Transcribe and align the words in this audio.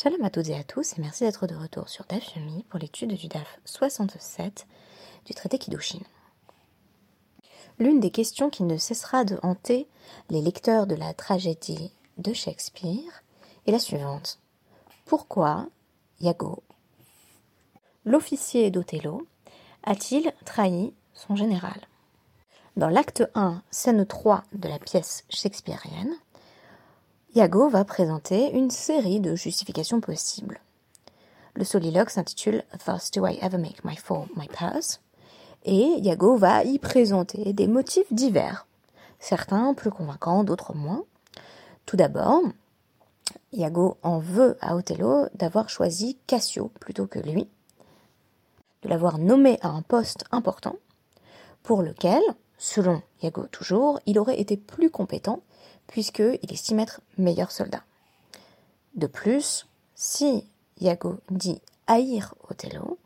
Shalom 0.00 0.22
à 0.22 0.30
toutes 0.30 0.48
et 0.48 0.54
à 0.54 0.62
tous 0.62 0.92
et 0.92 1.00
merci 1.00 1.24
d'être 1.24 1.48
de 1.48 1.56
retour 1.56 1.88
sur 1.88 2.04
DAF 2.04 2.36
Yomi 2.36 2.62
pour 2.68 2.78
l'étude 2.78 3.14
du 3.14 3.26
DAF 3.26 3.58
67 3.64 4.64
du 5.26 5.34
traité 5.34 5.58
Kiddushin. 5.58 5.98
L'une 7.80 7.98
des 7.98 8.12
questions 8.12 8.48
qui 8.48 8.62
ne 8.62 8.76
cessera 8.76 9.24
de 9.24 9.40
hanter 9.42 9.88
les 10.30 10.40
lecteurs 10.40 10.86
de 10.86 10.94
la 10.94 11.14
tragédie 11.14 11.90
de 12.16 12.32
Shakespeare 12.32 13.24
est 13.66 13.72
la 13.72 13.80
suivante. 13.80 14.38
Pourquoi 15.04 15.66
Iago, 16.20 16.62
l'officier 18.04 18.70
d'Othello, 18.70 19.26
a-t-il 19.82 20.32
trahi 20.44 20.94
son 21.12 21.34
général? 21.34 21.88
Dans 22.76 22.88
l'acte 22.88 23.24
1, 23.34 23.64
scène 23.72 24.06
3 24.06 24.44
de 24.52 24.68
la 24.68 24.78
pièce 24.78 25.24
shakespearienne, 25.28 26.14
Iago 27.34 27.68
va 27.68 27.84
présenter 27.84 28.50
une 28.52 28.70
série 28.70 29.20
de 29.20 29.34
justifications 29.34 30.00
possibles. 30.00 30.60
Le 31.54 31.62
soliloque 31.62 32.08
s'intitule 32.08 32.64
Thus 32.86 33.10
do 33.12 33.26
I 33.26 33.38
ever 33.42 33.58
make 33.58 33.84
my 33.84 33.96
fall 33.96 34.28
my 34.34 34.48
purse 34.48 35.00
et 35.64 35.98
Iago 35.98 36.36
va 36.36 36.64
y 36.64 36.78
présenter 36.78 37.52
des 37.52 37.66
motifs 37.66 38.10
divers, 38.10 38.66
certains 39.18 39.74
plus 39.74 39.90
convaincants, 39.90 40.42
d'autres 40.42 40.74
moins. 40.74 41.04
Tout 41.84 41.98
d'abord, 41.98 42.40
Iago 43.52 43.98
en 44.02 44.20
veut 44.20 44.56
à 44.62 44.74
Othello 44.74 45.26
d'avoir 45.34 45.68
choisi 45.68 46.16
Cassio 46.26 46.72
plutôt 46.80 47.06
que 47.06 47.18
lui, 47.18 47.46
de 48.82 48.88
l'avoir 48.88 49.18
nommé 49.18 49.58
à 49.60 49.68
un 49.68 49.82
poste 49.82 50.24
important, 50.30 50.76
pour 51.62 51.82
lequel, 51.82 52.22
selon 52.56 53.02
Iago 53.22 53.46
toujours, 53.52 54.00
il 54.06 54.18
aurait 54.18 54.40
été 54.40 54.56
plus 54.56 54.90
compétent 54.90 55.42
puisqu'il 55.88 56.52
estime 56.52 56.78
être 56.78 57.00
meilleur 57.16 57.50
soldat. 57.50 57.82
De 58.94 59.06
plus, 59.06 59.66
si 59.94 60.44
Iago 60.80 61.18
dit 61.30 61.60
haïr 61.86 62.34
Othello, 62.48 62.98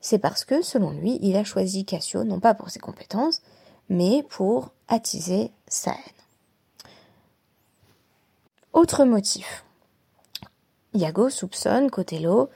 c'est 0.00 0.18
parce 0.18 0.44
que, 0.44 0.62
selon 0.62 0.90
lui, 0.90 1.18
il 1.22 1.36
a 1.36 1.44
choisi 1.44 1.84
Cassio 1.84 2.22
non 2.22 2.38
pas 2.38 2.54
pour 2.54 2.70
ses 2.70 2.78
compétences, 2.78 3.42
mais 3.88 4.22
pour 4.22 4.70
attiser 4.88 5.50
sa 5.66 5.90
haine. 5.90 6.92
Autre 8.72 9.04
motif. 9.04 9.64
Iago 10.94 11.30
soupçonne 11.30 11.90
qu'Othello 11.90 12.50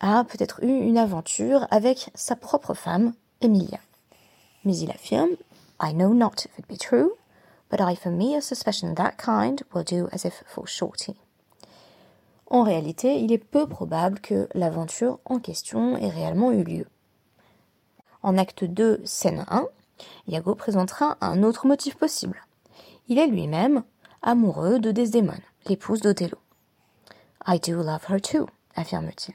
a 0.00 0.24
peut-être 0.24 0.64
eu 0.64 0.80
une 0.80 0.98
aventure 0.98 1.66
avec 1.70 2.10
sa 2.14 2.34
propre 2.34 2.74
femme, 2.74 3.12
Emilia. 3.40 3.78
Mais 4.64 4.76
il 4.76 4.90
affirme 4.90 5.30
I 5.82 5.92
know 5.92 6.12
not 6.12 6.44
if 6.44 6.58
it 6.58 6.66
be 6.68 6.76
true, 6.76 7.12
but 7.70 7.80
I 7.80 7.94
for 7.94 8.10
me 8.10 8.36
a 8.36 8.40
suspicion 8.40 8.94
that 8.96 9.16
kind 9.16 9.62
will 9.72 9.84
do 9.84 10.08
as 10.12 10.24
if 10.24 10.42
for 10.46 10.66
shorty. 10.66 11.16
En 12.46 12.64
réalité, 12.64 13.20
il 13.20 13.32
est 13.32 13.38
peu 13.38 13.66
probable 13.68 14.18
que 14.20 14.48
l'aventure 14.54 15.20
en 15.24 15.38
question 15.38 15.96
ait 15.96 16.08
réellement 16.08 16.50
eu 16.50 16.64
lieu. 16.64 16.86
En 18.22 18.36
acte 18.36 18.64
2, 18.64 19.00
scène 19.04 19.44
1, 19.48 19.66
Iago 20.26 20.54
présentera 20.56 21.16
un 21.20 21.44
autre 21.44 21.66
motif 21.66 21.96
possible. 21.96 22.44
Il 23.08 23.18
est 23.18 23.28
lui-même 23.28 23.84
amoureux 24.22 24.80
de 24.80 24.90
Desdémone, 24.90 25.40
l'épouse 25.66 26.00
d'Othello. 26.00 26.38
I 27.46 27.58
do 27.60 27.76
love 27.82 28.04
her 28.08 28.20
too, 28.20 28.46
affirme-t-il. 28.74 29.34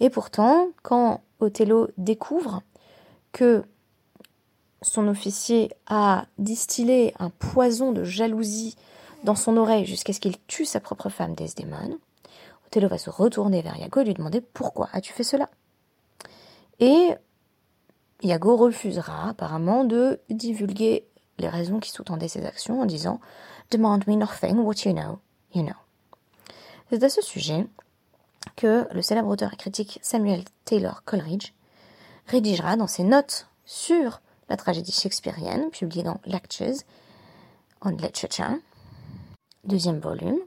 Et 0.00 0.08
pourtant, 0.08 0.68
quand 0.82 1.20
Othello 1.40 1.88
découvre 1.98 2.62
que 3.32 3.64
son 4.82 5.08
officier 5.08 5.70
a 5.86 6.26
distillé 6.38 7.14
un 7.18 7.30
poison 7.30 7.92
de 7.92 8.04
jalousie 8.04 8.76
dans 9.24 9.34
son 9.34 9.56
oreille 9.56 9.84
jusqu'à 9.84 10.12
ce 10.12 10.20
qu'il 10.20 10.38
tue 10.46 10.64
sa 10.64 10.80
propre 10.80 11.08
femme 11.08 11.34
Desdémone, 11.34 11.98
Othello 12.66 12.88
va 12.88 12.98
se 12.98 13.10
retourner 13.10 13.62
vers 13.62 13.76
Iago 13.76 14.00
et 14.00 14.04
lui 14.04 14.14
demander 14.14 14.40
pourquoi 14.40 14.88
as-tu 14.92 15.12
fait 15.12 15.24
cela? 15.24 15.50
Et 16.78 17.14
Iago 18.22 18.56
refusera 18.56 19.30
apparemment 19.30 19.84
de 19.84 20.20
divulguer 20.30 21.06
les 21.38 21.48
raisons 21.48 21.80
qui 21.80 21.90
sous-tendaient 21.90 22.28
ses 22.28 22.46
actions 22.46 22.80
en 22.80 22.86
disant 22.86 23.20
Demand 23.70 24.00
me 24.06 24.14
nothing, 24.14 24.58
what 24.58 24.84
you 24.84 24.92
know, 24.92 25.18
you 25.54 25.62
know. 25.62 25.74
C'est 26.90 27.02
à 27.02 27.08
ce 27.08 27.22
sujet 27.22 27.66
que 28.56 28.86
le 28.92 29.02
célèbre 29.02 29.28
auteur 29.28 29.52
et 29.52 29.56
critique 29.56 30.00
Samuel 30.02 30.42
Taylor 30.64 31.04
Coleridge 31.04 31.52
rédigera 32.26 32.76
dans 32.76 32.86
ses 32.86 33.04
notes 33.04 33.48
sur 33.64 34.20
la 34.50 34.56
tragédie 34.56 34.92
shakespearienne, 34.92 35.70
publiée 35.70 36.02
dans 36.02 36.20
Lectures 36.26 36.82
on 37.80 37.92
Literature, 37.92 38.58
deuxième 39.64 40.00
volume. 40.00 40.40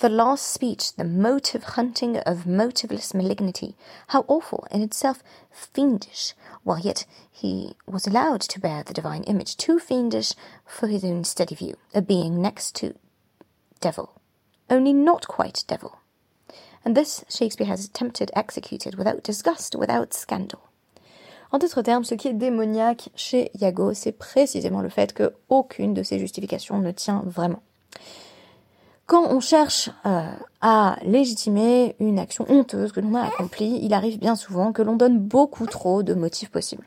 The 0.00 0.08
last 0.08 0.46
speech, 0.46 0.94
the 0.96 1.04
motive 1.04 1.76
hunting 1.76 2.18
of 2.18 2.46
motiveless 2.46 3.12
malignity, 3.12 3.74
how 4.08 4.24
awful, 4.28 4.66
in 4.70 4.82
itself 4.82 5.22
fiendish, 5.50 6.34
while 6.62 6.78
yet 6.78 7.06
he 7.30 7.74
was 7.86 8.06
allowed 8.06 8.40
to 8.42 8.60
bear 8.60 8.82
the 8.82 8.94
divine 8.94 9.24
image, 9.24 9.56
too 9.56 9.78
fiendish 9.78 10.34
for 10.64 10.86
his 10.86 11.04
own 11.04 11.24
steady 11.24 11.54
view, 11.54 11.76
a 11.94 12.00
being 12.00 12.40
next 12.40 12.76
to 12.76 12.94
devil, 13.80 14.20
only 14.70 14.92
not 14.92 15.26
quite 15.26 15.64
devil. 15.66 15.98
And 16.82 16.96
this 16.96 17.24
Shakespeare 17.28 17.66
has 17.66 17.84
attempted, 17.84 18.30
executed, 18.34 18.94
without 18.94 19.22
disgust, 19.22 19.74
without 19.74 20.14
scandal. 20.14 20.69
En 21.52 21.58
d'autres 21.58 21.82
termes, 21.82 22.04
ce 22.04 22.14
qui 22.14 22.28
est 22.28 22.32
démoniaque 22.32 23.10
chez 23.16 23.50
Iago, 23.60 23.92
c'est 23.92 24.12
précisément 24.12 24.82
le 24.82 24.88
fait 24.88 25.12
que 25.12 25.32
aucune 25.48 25.94
de 25.94 26.02
ces 26.02 26.18
justifications 26.18 26.78
ne 26.78 26.92
tient 26.92 27.22
vraiment. 27.26 27.62
Quand 29.06 29.26
on 29.28 29.40
cherche 29.40 29.90
euh, 30.06 30.30
à 30.60 30.96
légitimer 31.02 31.96
une 31.98 32.20
action 32.20 32.46
honteuse 32.48 32.92
que 32.92 33.00
l'on 33.00 33.16
a 33.16 33.24
accomplie, 33.24 33.80
il 33.82 33.92
arrive 33.92 34.20
bien 34.20 34.36
souvent 34.36 34.70
que 34.72 34.82
l'on 34.82 34.94
donne 34.94 35.18
beaucoup 35.18 35.66
trop 35.66 36.04
de 36.04 36.14
motifs 36.14 36.50
possibles. 36.50 36.86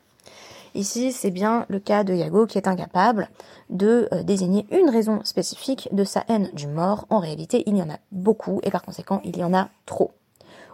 Ici, 0.74 1.12
c'est 1.12 1.30
bien 1.30 1.66
le 1.68 1.78
cas 1.78 2.02
de 2.02 2.14
Iago 2.14 2.46
qui 2.46 2.56
est 2.56 2.66
incapable 2.66 3.28
de 3.68 4.08
euh, 4.12 4.22
désigner 4.22 4.66
une 4.72 4.88
raison 4.88 5.20
spécifique 5.22 5.88
de 5.92 6.02
sa 6.02 6.24
haine 6.28 6.48
du 6.54 6.66
mort. 6.66 7.06
En 7.10 7.18
réalité, 7.18 7.62
il 7.66 7.76
y 7.76 7.82
en 7.82 7.90
a 7.90 7.98
beaucoup 8.10 8.58
et 8.62 8.70
par 8.70 8.82
conséquent, 8.82 9.20
il 9.24 9.36
y 9.36 9.44
en 9.44 9.52
a 9.52 9.68
trop. 9.84 10.12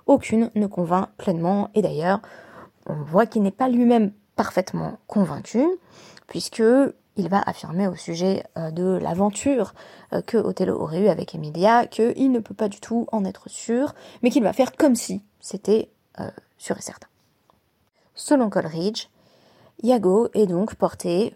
Aucune 0.06 0.50
ne 0.54 0.68
convainc 0.68 1.08
pleinement 1.18 1.68
et 1.74 1.82
d'ailleurs, 1.82 2.22
on 2.86 3.02
voit 3.02 3.26
qu'il 3.26 3.42
n'est 3.42 3.50
pas 3.50 3.68
lui-même 3.68 4.12
parfaitement 4.36 4.98
convaincu, 5.06 5.66
puisque 6.26 6.62
il 7.16 7.28
va 7.28 7.42
affirmer 7.42 7.88
au 7.88 7.94
sujet 7.94 8.44
euh, 8.56 8.70
de 8.70 8.98
l'aventure 9.00 9.74
euh, 10.12 10.22
que 10.22 10.36
Othello 10.38 10.80
aurait 10.80 11.02
eue 11.02 11.08
avec 11.08 11.34
Emilia 11.34 11.86
qu'il 11.86 12.32
ne 12.32 12.38
peut 12.38 12.54
pas 12.54 12.68
du 12.68 12.80
tout 12.80 13.06
en 13.12 13.24
être 13.24 13.48
sûr, 13.48 13.94
mais 14.22 14.30
qu'il 14.30 14.42
va 14.42 14.52
faire 14.52 14.72
comme 14.76 14.94
si 14.94 15.22
c'était 15.40 15.90
euh, 16.18 16.30
sûr 16.56 16.78
et 16.78 16.82
certain. 16.82 17.08
Selon 18.14 18.48
Coleridge, 18.50 19.08
Iago 19.82 20.28
est 20.34 20.46
donc 20.46 20.74
porté 20.74 21.34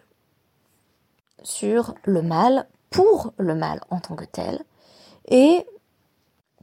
sur 1.43 1.95
le 2.05 2.23
mal 2.23 2.67
pour 2.91 3.33
le 3.39 3.55
mal 3.55 3.81
en 3.91 4.01
tant 4.01 4.17
que 4.17 4.25
tel, 4.25 4.65
et 5.29 5.67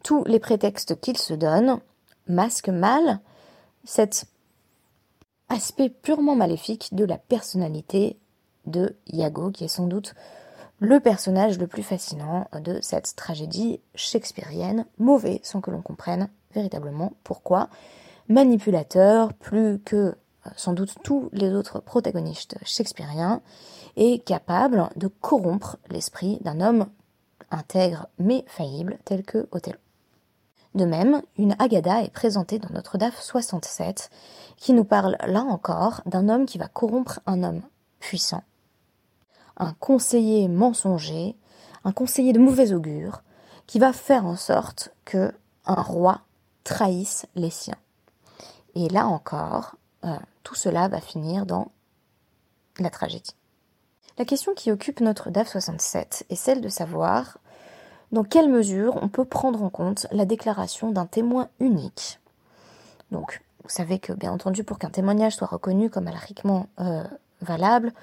tous 0.04 0.24
les 0.26 0.40
prétextes 0.40 1.00
qu'il 1.00 1.18
se 1.18 1.34
donne 1.34 1.80
masquent 2.28 2.70
mal 2.70 3.20
cet 3.84 4.26
aspect 5.52 5.90
purement 5.90 6.36
maléfique 6.36 6.96
de 6.96 7.04
la 7.04 7.18
personnalité 7.18 8.18
de 8.66 8.96
Iago, 9.08 9.52
qui 9.52 9.66
est 9.66 9.68
sans 9.68 9.88
doute 9.88 10.16
le 10.80 11.00
personnage 11.00 11.60
le 11.60 11.68
plus 11.68 11.84
fascinant 11.84 12.48
de 12.60 12.80
cette 12.82 13.16
tragédie 13.16 13.82
shakespearienne, 13.94 14.86
mauvais 14.98 15.42
sans 15.44 15.62
que 15.62 15.70
l'on 15.70 15.82
comprenne 15.82 16.30
véritablement 16.54 17.14
pourquoi, 17.24 17.70
manipulateur 18.30 19.34
plus 19.34 19.80
que 19.80 19.96
euh, 19.96 20.50
sans 20.56 20.74
doute 20.74 20.96
tous 21.04 21.30
les 21.34 21.54
autres 21.54 21.80
protagonistes 21.82 22.58
shakespeariens, 22.64 23.42
est 23.98 24.24
capable 24.26 24.90
de 24.96 25.08
corrompre 25.08 25.78
l'esprit 25.90 26.40
d'un 26.42 26.62
homme 26.62 26.88
intègre 27.52 28.08
mais 28.18 28.46
faillible 28.48 28.98
tel 29.06 29.24
que 29.24 29.48
Othello. 29.52 29.78
De 30.74 30.86
même, 30.86 31.22
une 31.38 31.56
Agada 31.60 32.02
est 32.02 32.14
présentée 32.14 32.58
dans 32.58 32.74
notre 32.74 32.98
DAF 32.98 33.22
67, 33.22 34.10
qui 34.56 34.74
nous 34.74 34.86
parle 34.86 35.18
là 35.26 35.42
encore 35.42 36.02
d'un 36.06 36.30
homme 36.30 36.46
qui 36.46 36.58
va 36.58 36.68
corrompre 36.68 37.20
un 37.26 37.44
homme 37.44 37.62
puissant, 38.00 38.44
un 39.58 39.74
conseiller 39.74 40.48
mensonger, 40.48 41.36
un 41.84 41.92
conseiller 41.92 42.32
de 42.32 42.40
mauvais 42.40 42.72
augure, 42.72 43.22
qui 43.68 43.80
va 43.80 43.92
faire 43.92 44.26
en 44.26 44.38
sorte 44.38 44.94
que 45.04 45.34
un 45.66 45.82
roi 45.82 46.22
trahisse 46.64 47.26
les 47.36 47.50
siens. 47.50 47.78
Et 48.76 48.88
là 48.88 49.08
encore, 49.08 49.76
euh, 50.06 50.18
tout 50.44 50.56
cela 50.56 50.88
va 50.88 51.02
finir 51.02 51.46
dans 51.46 51.72
la 52.80 52.90
tragédie. 52.90 53.36
La 54.18 54.26
question 54.26 54.54
qui 54.54 54.72
occupe 54.72 55.02
notre 55.02 55.30
DAF 55.30 55.50
67 55.50 56.26
est 56.30 56.36
celle 56.36 56.62
de 56.62 56.70
savoir 56.70 57.40
dans 58.12 58.24
quelle 58.24 58.50
mesure 58.50 58.98
on 59.02 59.08
peut 59.08 59.26
prendre 59.26 59.64
en 59.64 59.70
compte 59.70 60.08
la 60.12 60.26
déclaration 60.26 60.92
d'un 60.92 61.06
témoin 61.06 61.50
unique? 61.60 62.20
Donc, 63.12 63.42
vous 63.64 63.70
savez 63.70 64.00
que, 64.00 64.14
bien 64.14 64.32
entendu, 64.32 64.64
pour 64.64 64.80
qu'un 64.80 64.90
témoignage 64.90 65.36
soit 65.36 65.48
reconnu 65.48 65.90
comme 65.90 66.08
alariquement 66.08 66.68
euh, 66.80 67.04
valable, 67.42 67.94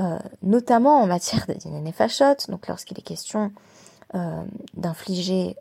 euh, 0.00 0.18
notamment 0.42 1.02
en 1.02 1.06
matière 1.06 1.46
de 1.46 1.54
dîner 1.54 1.92
fachot, 1.92 2.48
donc 2.48 2.68
lorsqu'il 2.68 2.98
est 2.98 3.02
question 3.02 3.52
euh, 4.14 4.42
d'infliger 4.74 5.56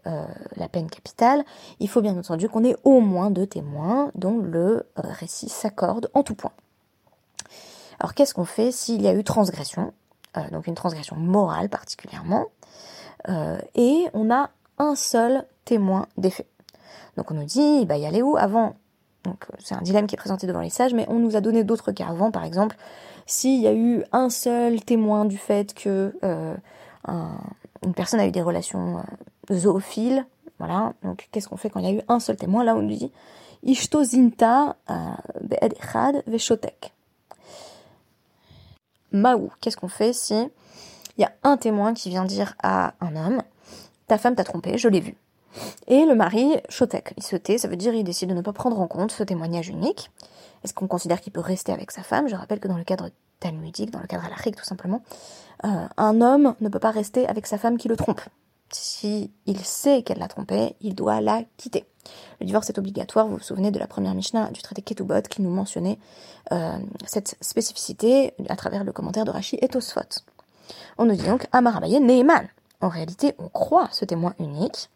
la 0.56 0.68
peine 0.68 0.90
capitale, 0.90 1.44
il 1.80 1.90
faut 1.90 2.02
bien 2.02 2.18
entendu 2.18 2.50
qu'on 2.50 2.64
ait 2.64 2.76
au 2.84 3.00
moins 3.00 3.32
deux 3.32 3.48
témoins 3.48 4.12
dont 4.16 4.38
le 4.38 4.86
récit 4.96 5.50
s'accorde 5.50 6.10
en 6.14 6.24
tout 6.24 6.36
point. 6.36 6.52
Alors 8.00 8.14
qu'est-ce 8.14 8.34
qu'on 8.34 8.46
fait 8.46 8.72
s'il 8.72 9.02
y 9.02 9.08
a 9.08 9.14
eu 9.14 9.24
transgression, 9.24 9.94
donc 10.52 10.68
une 10.68 10.76
transgression 10.76 11.16
morale 11.16 11.70
particulièrement, 11.70 12.48
et 13.28 14.08
on 14.14 14.32
a 14.32 14.50
un 14.78 14.96
seul 14.96 15.46
témoin 15.66 16.08
des 16.18 16.32
faits. 16.32 16.48
Donc 17.18 17.32
on 17.32 17.36
nous 17.36 17.46
dit, 17.46 17.86
bah, 17.86 17.98
y 17.98 18.06
aller 18.06 18.22
où 18.22 18.38
avant? 18.38 18.76
Donc 19.24 19.46
c'est 19.60 19.76
un 19.76 19.82
dilemme 19.82 20.08
qui 20.08 20.16
est 20.16 20.18
présenté 20.18 20.48
devant 20.48 20.62
les 20.62 20.70
sages, 20.70 20.94
mais 20.94 21.06
on 21.10 21.20
nous 21.20 21.36
a 21.36 21.42
donné 21.42 21.64
d'autres 21.64 21.92
cas 21.92 22.08
avant, 22.08 22.32
par 22.32 22.44
exemple, 22.44 22.76
s'il 23.26 23.62
y 23.62 23.68
a 23.68 23.74
eu 23.74 24.04
un 24.12 24.30
seul 24.30 24.82
témoin 24.82 25.26
du 25.26 25.38
fait 25.38 25.74
que 25.74 26.18
euh, 26.24 26.56
une 27.86 27.94
personne 27.94 28.20
a 28.20 28.28
eu 28.28 28.32
des 28.32 28.42
relations 28.42 29.00
euh, 29.52 29.56
zoophiles, 29.56 30.26
voilà, 30.58 30.94
donc 31.04 31.28
qu'est-ce 31.32 31.48
qu'on 31.48 31.58
fait 31.58 31.70
quand 31.70 31.80
il 31.80 31.86
y 31.86 31.90
a 31.90 31.94
eu 31.94 32.02
un 32.08 32.20
seul 32.20 32.36
témoin? 32.36 32.64
Là, 32.64 32.76
on 32.76 32.82
nous 32.82 32.96
dit 32.96 33.12
Ishto 33.64 34.04
zinta 34.04 34.76
euh, 34.90 36.22
veshotek. 36.28 36.94
Maou, 39.12 39.52
qu'est-ce 39.60 39.78
qu'on 39.78 39.88
fait 39.88 40.14
si 40.14 40.50
il 41.18 41.22
y 41.22 41.26
a 41.26 41.32
un 41.44 41.58
témoin 41.58 41.94
qui 41.94 42.10
vient 42.10 42.26
dire 42.26 42.56
à 42.64 42.94
un 43.02 43.16
homme 43.16 43.42
Ta 44.08 44.18
femme 44.18 44.36
t'a 44.36 44.44
trompé, 44.44 44.78
je 44.78 44.90
l'ai 44.90 45.00
vu. 45.00 45.16
Et 45.88 46.06
le 46.06 46.16
mari, 46.16 46.58
shotek, 46.70 47.14
il 47.18 47.24
se 47.24 47.36
tait, 47.36 47.58
ça 47.58 47.68
veut 47.68 47.76
dire 47.76 47.94
il 47.94 48.04
décide 48.04 48.30
de 48.30 48.34
ne 48.34 48.42
pas 48.42 48.54
prendre 48.54 48.80
en 48.80 48.88
compte 48.88 49.12
ce 49.12 49.24
témoignage 49.24 49.70
unique. 49.70 50.12
Est-ce 50.64 50.74
qu'on 50.74 50.88
considère 50.88 51.22
qu'il 51.22 51.34
peut 51.34 51.42
rester 51.42 51.72
avec 51.72 51.92
sa 51.92 52.04
femme? 52.04 52.28
Je 52.28 52.36
rappelle 52.36 52.60
que 52.60 52.68
dans 52.68 52.78
le 52.78 52.84
cadre 52.84 53.10
talmudique, 53.40 53.92
dans 53.92 54.00
le 54.00 54.08
cadre 54.08 54.26
halachique 54.26 54.56
tout 54.56 54.66
simplement, 54.66 55.02
euh, 55.66 55.88
un 55.98 56.22
homme 56.22 56.56
ne 56.62 56.70
peut 56.70 56.80
pas 56.80 56.92
rester 56.92 57.28
avec 57.28 57.48
sa 57.48 57.58
femme 57.58 57.78
qui 57.78 57.88
le 57.88 57.96
trompe. 57.96 58.22
Si 58.70 59.32
il 59.46 59.60
sait 59.60 60.04
qu'elle 60.04 60.20
l'a 60.20 60.28
trompé, 60.28 60.76
il 60.80 60.96
doit 60.96 61.20
la 61.20 61.44
quitter. 61.58 61.86
Le 62.40 62.46
divorce 62.46 62.70
est 62.70 62.78
obligatoire, 62.78 63.28
vous 63.28 63.38
vous 63.38 63.44
souvenez 63.44 63.72
de 63.72 63.80
la 63.80 63.88
première 63.88 64.16
Mishnah 64.16 64.52
du 64.52 64.62
traité 64.62 64.82
Ketubot 64.82 65.22
qui 65.30 65.42
nous 65.42 65.50
mentionnait 65.50 66.00
euh, 66.52 66.78
cette 67.06 67.36
spécificité 67.42 68.34
à 68.50 68.56
travers 68.56 68.84
le 68.84 68.92
commentaire 68.92 69.26
de 69.26 69.32
Rashi 69.32 69.58
et 69.62 69.68
Tosfot. 69.68 70.02
On 70.98 71.06
nous 71.06 71.16
dit 71.16 71.26
donc 71.26 71.48
Amarabaye 71.52 72.00
Neyman. 72.00 72.48
En 72.82 72.90
réalité, 72.90 73.36
on 73.38 73.48
croit 73.48 73.90
ce 73.92 74.06
témoin 74.06 74.34
unique, 74.40 74.90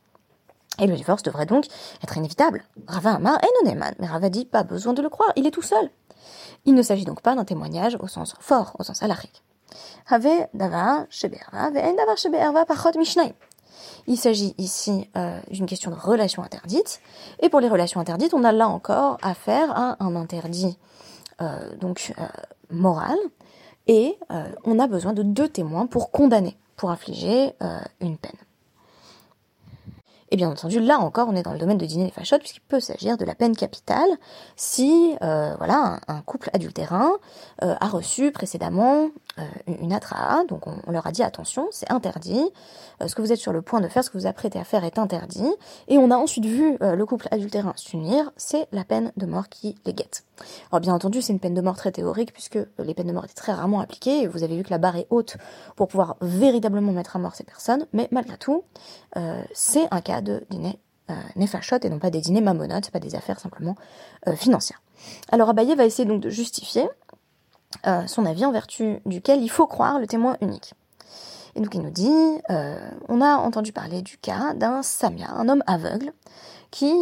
et 0.79 0.87
le 0.87 0.95
divorce 0.95 1.23
devrait 1.23 1.45
donc 1.45 1.65
être 2.03 2.17
inévitable. 2.17 2.63
Rava 2.87 3.13
Amar 3.13 3.39
et 3.43 3.65
Noneman. 3.65 3.93
Mais 3.99 4.07
Rava 4.07 4.29
dit 4.29 4.45
pas 4.45 4.63
besoin 4.63 4.93
de 4.93 5.01
le 5.01 5.09
croire, 5.09 5.31
il 5.35 5.47
est 5.47 5.51
tout 5.51 5.61
seul. 5.61 5.89
Il 6.65 6.73
ne 6.73 6.81
s'agit 6.81 7.05
donc 7.05 7.21
pas 7.21 7.35
d'un 7.35 7.45
témoignage 7.45 7.97
au 7.99 8.07
sens 8.07 8.35
fort, 8.39 8.75
au 8.79 8.83
sens 8.83 9.03
alarique. 9.03 9.43
Il 14.07 14.17
s'agit 14.17 14.55
ici 14.57 15.09
euh, 15.15 15.39
d'une 15.51 15.65
question 15.65 15.91
de 15.91 15.95
relation 15.95 16.43
interdite. 16.43 17.01
Et 17.41 17.49
pour 17.49 17.59
les 17.59 17.69
relations 17.69 17.99
interdites, 17.99 18.33
on 18.33 18.43
a 18.43 18.51
là 18.51 18.67
encore 18.67 19.17
affaire 19.21 19.71
à 19.71 20.03
un 20.03 20.15
interdit 20.15 20.77
euh, 21.41 21.75
donc 21.77 22.13
euh, 22.17 22.25
moral. 22.69 23.17
Et 23.87 24.17
on 24.63 24.79
a 24.79 24.87
besoin 24.87 25.13
de 25.13 25.23
deux 25.23 25.47
témoins 25.47 25.85
pour 25.85 26.11
condamner, 26.11 26.57
pour 26.75 26.89
infliger 26.89 27.53
une 28.01 28.17
peine. 28.17 28.37
Et 30.31 30.37
bien 30.37 30.49
entendu, 30.49 30.79
là 30.79 30.99
encore, 30.99 31.27
on 31.29 31.35
est 31.35 31.43
dans 31.43 31.53
le 31.53 31.59
domaine 31.59 31.77
de 31.77 31.85
dîner 31.85 32.05
des 32.05 32.11
fachottes, 32.11 32.41
puisqu'il 32.41 32.61
peut 32.61 32.79
s'agir 32.79 33.15
de 33.17 33.25
la 33.25 33.35
peine 33.35 33.55
capitale 33.55 34.09
si 34.55 35.15
euh, 35.21 35.53
voilà, 35.57 35.99
un, 36.07 36.21
couple 36.21 36.49
adultérin 36.53 37.11
euh, 37.61 37.75
a 37.79 37.87
reçu 37.87 38.31
précédemment 38.31 39.03
euh, 39.03 39.09
une 39.67 39.91
atraa, 39.91 40.43
donc 40.45 40.67
on, 40.67 40.91
leur 40.91 41.07
a 41.07 41.11
dit 41.11 41.23
attention, 41.23 41.67
c'est 41.71 41.91
interdit, 41.91 42.43
ce 43.05 43.13
que 43.15 43.21
vous 43.21 43.31
êtes 43.31 43.39
sur 43.39 43.51
le 43.51 43.61
point 43.61 43.81
de 43.81 43.87
faire, 43.87 44.03
ce 44.03 44.09
que 44.09 44.17
vous 44.17 44.27
apprêtez 44.27 44.59
à 44.59 44.63
faire 44.63 44.83
est 44.83 44.97
interdit, 44.97 45.51
et 45.87 45.97
on 45.97 46.09
a 46.11 46.15
ensuite 46.15 46.45
vu 46.45 46.77
le 46.79 47.05
couple 47.05 47.27
adultérin 47.31 47.73
s'unir, 47.75 48.31
c'est 48.37 48.67
la 48.71 48.85
peine 48.85 49.11
de 49.17 49.25
mort 49.25 49.49
qui 49.49 49.75
les 49.85 49.93
guette. 49.93 50.23
Alors 50.71 50.79
bien 50.79 50.93
entendu, 50.93 51.21
c'est 51.21 51.33
une 51.33 51.39
peine 51.39 51.53
de 51.53 51.61
mort 51.61 51.75
très 51.75 51.91
théorique, 51.91 52.31
puisque 52.31 52.59
les 52.79 52.93
peines 52.93 53.07
de 53.07 53.13
mort 53.13 53.25
étaient 53.25 53.33
très 53.33 53.51
rarement 53.51 53.81
appliquées, 53.81 54.21
et 54.21 54.27
vous 54.27 54.43
avez 54.43 54.55
vu 54.55 54.63
que 54.63 54.71
la 54.71 54.77
barre 54.77 54.95
est 54.95 55.07
haute 55.09 55.37
pour 55.75 55.87
pouvoir 55.87 56.15
véritablement 56.21 56.93
mettre 56.93 57.15
à 57.15 57.19
mort 57.19 57.35
ces 57.35 57.43
personnes, 57.43 57.87
mais 57.91 58.07
malgré 58.11 58.37
tout, 58.37 58.63
c'est 59.53 59.87
un 59.91 60.01
cas 60.01 60.21
de 60.21 60.45
dîner 60.49 60.79
euh, 61.11 61.13
et 61.83 61.89
non 61.89 61.99
pas 61.99 62.09
des 62.09 62.21
dîners 62.21 62.41
mamonotes, 62.41 62.89
pas 62.89 62.99
des 62.99 63.15
affaires 63.15 63.39
simplement 63.39 63.75
euh, 64.27 64.35
financières. 64.35 64.81
Alors 65.31 65.49
Abaye 65.49 65.75
va 65.75 65.85
essayer 65.85 66.07
donc 66.07 66.21
de 66.21 66.29
justifier 66.29 66.87
euh, 67.87 68.05
son 68.07 68.25
avis 68.25 68.45
en 68.45 68.51
vertu 68.51 68.99
duquel 69.05 69.41
il 69.41 69.49
faut 69.49 69.67
croire 69.67 69.99
le 69.99 70.07
témoin 70.07 70.37
unique. 70.41 70.73
Et 71.55 71.61
donc 71.61 71.73
il 71.73 71.81
nous 71.81 71.89
dit, 71.89 72.11
on 73.07 73.21
a 73.21 73.37
entendu 73.37 73.71
parler 73.71 74.01
du 74.01 74.17
cas 74.17 74.53
d'un 74.55 74.83
Samia, 74.83 75.31
un 75.31 75.47
homme 75.47 75.63
aveugle, 75.67 76.11
qui 76.69 76.93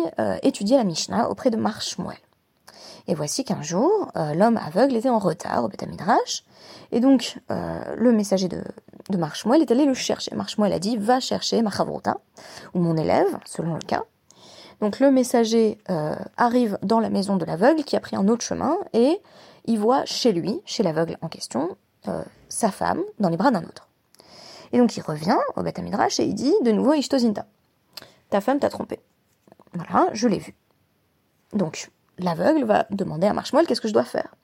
étudiait 0.44 0.78
la 0.78 0.84
Mishnah 0.84 1.28
auprès 1.31 1.50
de 1.50 1.58
Marshmuel. 1.58 2.20
Et 3.08 3.16
voici 3.16 3.44
qu'un 3.44 3.64
jour, 3.64 4.12
l'homme 4.36 4.58
aveugle 4.58 4.96
était 4.96 5.10
en 5.10 5.18
retard 5.18 5.64
au 5.64 5.70
Beth 5.70 5.84
et 6.92 7.00
donc 7.00 7.40
le 7.50 8.12
messager 8.12 8.48
de, 8.48 8.64
de 9.10 9.18
Marshmuel 9.18 9.62
est 9.62 9.72
allé 9.72 9.86
le 9.86 9.96
chercher. 9.96 10.36
Marshmuel 10.36 10.72
a 10.72 10.78
dit 10.78 10.98
va 10.98 11.19
chercher 11.19 11.62
ma 11.64 11.72
chavruta, 11.72 12.18
ou 12.74 12.80
mon 12.80 12.96
élève, 12.96 13.40
selon 13.46 13.74
le 13.74 13.81
cas. 13.81 14.04
Donc 14.81 15.00
le 15.00 15.12
messager 15.12 15.78
euh, 15.90 16.16
arrive 16.38 16.78
dans 16.81 17.00
la 17.00 17.10
maison 17.10 17.38
de 17.38 17.46
l'aveugle 17.46 17.84
qui 17.84 17.96
a 17.96 18.00
pris 18.00 18.16
un 18.16 18.28
autre 18.28 18.44
chemin 18.44 18.78
et 18.94 19.22
il 19.65 19.80
voit 19.80 20.06
chez 20.06 20.31
lui, 20.31 20.62
chez 20.65 20.83
l'aveugle 20.83 21.18
en 21.21 21.30
question, 21.30 21.77
euh, 22.07 22.24
sa 22.50 22.71
femme 22.71 23.01
dans 23.19 23.30
les 23.30 23.38
bras 23.38 23.51
d'un 23.51 23.63
autre. 23.63 23.88
Et 24.71 24.77
donc 24.77 24.95
il 24.98 25.01
revient 25.01 25.38
au 25.56 25.63
Beth 25.63 25.80
Midrash 25.80 26.19
et 26.19 26.25
il 26.25 26.33
dit 26.33 26.54
de 26.63 26.71
nouveau 26.71 26.94
Ishtozinta. 26.94 27.45
Ta 28.30 28.42
femme 28.42 28.60
t'a 28.60 28.69
trompé. 28.69 29.00
Voilà, 29.74 30.10
je 30.13 30.27
l'ai 30.27 30.39
vu. 30.39 30.56
Donc 31.54 31.92
l'aveugle 32.18 32.65
va 32.65 32.86
demander 32.89 33.27
à 33.27 33.33
Marshmuel 33.33 33.68
qu'est-ce 33.68 33.81
que 33.81 33.88
je 33.88 33.94
dois 33.94 34.04
faire? 34.04 34.36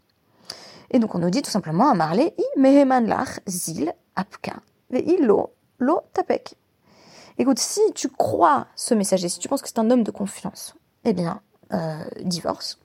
Et 0.92 1.00
donc 1.00 1.16
on 1.16 1.20
nous 1.20 1.30
dit 1.30 1.42
tout 1.42 1.52
simplement 1.52 1.90
à 1.90 1.94
Marley 1.94 2.34
i 2.38 2.60
meheman 2.60 3.08
lach 3.08 3.40
zil 3.48 3.94
apka 4.16 4.54
lo 4.92 5.54
lo 5.80 6.02
tapek. 6.14 6.56
Écoute, 7.38 7.60
si 7.60 7.80
tu 7.96 8.10
crois 8.10 8.68
ce 8.76 8.94
messager, 8.94 9.30
si 9.30 9.40
tu 9.40 9.48
penses 9.48 9.62
que 9.62 9.70
c'est 9.70 9.80
un 9.80 9.90
homme 9.92 10.04
de 10.04 10.12
confiance, 10.12 10.76
eh 11.06 11.14
bien, 11.14 11.42
euh, 11.72 12.04
divorce. 12.22 12.80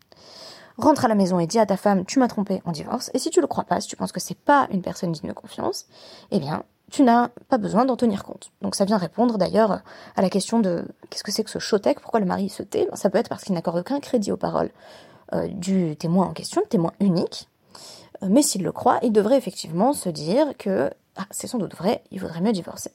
Rentre 0.77 1.05
à 1.05 1.09
la 1.09 1.15
maison 1.15 1.39
et 1.39 1.47
dis 1.47 1.59
à 1.59 1.67
ta 1.67 1.77
femme, 1.77 2.05
tu 2.05 2.19
m'as 2.19 2.29
trompé 2.29 2.61
en 2.65 2.73
divorce. 2.73 3.11
Et 3.15 3.19
si 3.19 3.31
tu 3.31 3.41
le 3.41 3.47
crois 3.47 3.65
pas, 3.65 3.81
si 3.81 3.89
tu 3.89 3.97
penses 3.97 4.13
que 4.13 4.21
c'est 4.21 4.39
pas 4.39 4.67
une 4.71 4.83
personne 4.83 5.13
digne 5.13 5.29
de 5.29 5.35
confiance, 5.35 5.87
eh 6.33 6.41
bien, 6.41 6.65
tu 6.91 7.03
n'as 7.03 7.29
pas 7.49 7.59
besoin 7.59 7.85
d'en 7.85 7.97
tenir 7.97 8.25
compte. 8.25 8.51
Donc 8.61 8.75
ça 8.75 8.85
vient 8.85 8.99
répondre 8.99 9.39
d'ailleurs 9.39 9.83
à 10.17 10.23
la 10.23 10.31
question 10.31 10.61
de 10.61 10.85
qu'est-ce 11.11 11.23
que 11.23 11.33
c'est 11.33 11.45
que 11.45 11.51
ce 11.51 11.59
chotek, 11.59 12.01
pourquoi 12.01 12.21
le 12.21 12.27
mari 12.27 12.49
se 12.49 12.63
tait? 12.63 12.89
Ça 12.95 13.09
peut 13.11 13.19
être 13.19 13.29
parce 13.29 13.45
qu'il 13.45 13.55
n'accorde 13.55 13.79
aucun 13.79 14.01
crédit 14.01 14.33
aux 14.33 14.37
paroles 14.37 14.71
euh, 15.33 15.47
du 15.49 15.97
témoin 15.97 16.27
en 16.27 16.33
question, 16.33 16.61
le 16.61 16.69
témoin 16.69 16.93
unique. 17.01 17.49
Euh, 18.23 18.29
mais 18.31 18.43
s'il 18.43 18.63
le 18.63 18.73
croit, 18.73 18.99
il 19.03 19.13
devrait 19.13 19.39
effectivement 19.39 19.93
se 19.93 20.09
dire 20.09 20.57
que 20.59 20.91
ah, 21.17 21.27
c'est 21.31 21.47
sans 21.47 21.59
doute 21.59 21.75
vrai, 21.75 22.03
il 22.11 22.21
vaudrait 22.21 22.41
mieux 22.41 22.53
divorcer. 22.53 22.91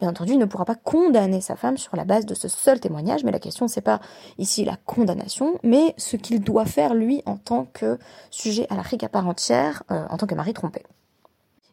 Bien 0.00 0.10
entendu, 0.10 0.32
il 0.32 0.38
ne 0.38 0.44
pourra 0.44 0.64
pas 0.64 0.74
condamner 0.74 1.40
sa 1.40 1.56
femme 1.56 1.76
sur 1.76 1.96
la 1.96 2.04
base 2.04 2.26
de 2.26 2.34
ce 2.34 2.48
seul 2.48 2.80
témoignage, 2.80 3.24
mais 3.24 3.32
la 3.32 3.38
question 3.38 3.68
c'est 3.68 3.80
pas 3.80 4.00
ici 4.38 4.64
la 4.64 4.76
condamnation, 4.86 5.58
mais 5.62 5.94
ce 5.96 6.16
qu'il 6.16 6.40
doit 6.40 6.66
faire 6.66 6.94
lui 6.94 7.22
en 7.26 7.36
tant 7.36 7.66
que 7.72 7.98
sujet 8.30 8.66
à 8.70 8.76
la 8.76 8.82
à 8.82 9.08
part 9.08 9.26
entière, 9.26 9.82
euh, 9.90 10.04
en 10.10 10.16
tant 10.16 10.26
que 10.26 10.34
mari 10.34 10.52
trompé. 10.52 10.82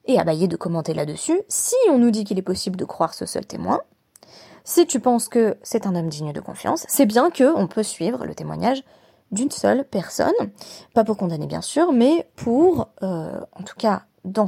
Et 0.06 0.18
Abaye 0.18 0.48
de 0.48 0.56
commenter 0.56 0.94
là-dessus, 0.94 1.41
si 1.50 1.75
on 1.89 1.98
nous 1.98 2.12
dit 2.12 2.24
qu'il 2.24 2.39
est 2.39 2.44
possible 2.44 2.77
de 2.77 2.86
croire 2.86 3.13
ce 3.13 3.25
seul 3.25 3.46
témoin, 3.46 3.82
si 4.63 4.88
tu 4.88 5.00
penses 5.00 5.27
que 5.27 5.58
c'est 5.63 5.86
un 5.86 5.96
homme 5.96 6.10
digne 6.10 6.32
de 6.32 6.39
confiance, 6.39 6.86
c'est 6.88 7.06
bien 7.06 7.29
que 7.29 7.56
on 7.56 7.68
peut 7.68 7.84
suivre 7.84 8.25
le 8.25 8.36
témoignage 8.36 8.84
d'une 9.32 9.51
seule 9.51 9.86
personne, 9.86 10.34
pas 10.94 11.03
pour 11.03 11.18
condamner 11.18 11.48
bien 11.48 11.62
sûr, 11.62 11.91
mais 11.91 12.29
pour, 12.36 12.89
euh, 13.03 13.39
en 13.53 13.63
tout 13.63 13.75
cas 13.77 14.03
dans 14.25 14.48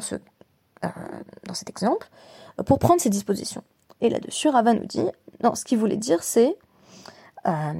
euh, 0.83 0.89
dans 1.47 1.53
cet 1.53 1.69
exemple, 1.69 2.09
pour 2.65 2.79
prendre 2.79 3.01
ses 3.01 3.09
dispositions. 3.09 3.63
Et 4.01 4.09
là-dessus, 4.09 4.49
Rava 4.49 4.73
nous 4.73 4.85
dit, 4.85 5.05
non, 5.43 5.55
ce 5.55 5.65
qu'il 5.65 5.77
voulait 5.77 5.97
dire, 5.97 6.23
c'est 6.23 6.57
euh, 7.47 7.73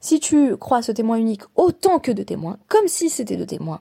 si 0.00 0.20
tu 0.20 0.56
crois 0.56 0.82
ce 0.82 0.92
témoin 0.92 1.16
unique 1.16 1.42
autant 1.56 1.98
que 1.98 2.12
de 2.12 2.22
témoins, 2.22 2.58
comme 2.68 2.88
si 2.88 3.08
c'était 3.08 3.36
deux 3.36 3.46
témoins, 3.46 3.80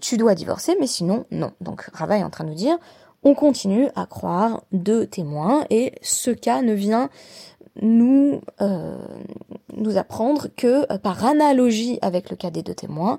tu 0.00 0.16
dois 0.16 0.36
divorcer, 0.36 0.76
mais 0.78 0.86
sinon, 0.86 1.24
non. 1.32 1.52
Donc 1.60 1.90
Rava 1.92 2.16
est 2.16 2.22
en 2.22 2.30
train 2.30 2.44
de 2.44 2.50
nous 2.50 2.54
dire, 2.54 2.78
on 3.24 3.34
continue 3.34 3.88
à 3.94 4.06
croire 4.06 4.62
deux 4.72 5.06
témoins, 5.06 5.64
et 5.70 5.92
ce 6.02 6.30
cas 6.30 6.62
ne 6.62 6.72
vient 6.72 7.10
nous, 7.80 8.40
euh, 8.60 8.96
nous 9.74 9.96
apprendre 9.96 10.48
que 10.56 10.92
euh, 10.92 10.98
par 10.98 11.24
analogie 11.24 11.98
avec 12.02 12.30
le 12.30 12.36
cas 12.36 12.50
des 12.50 12.62
deux 12.62 12.74
témoins, 12.74 13.18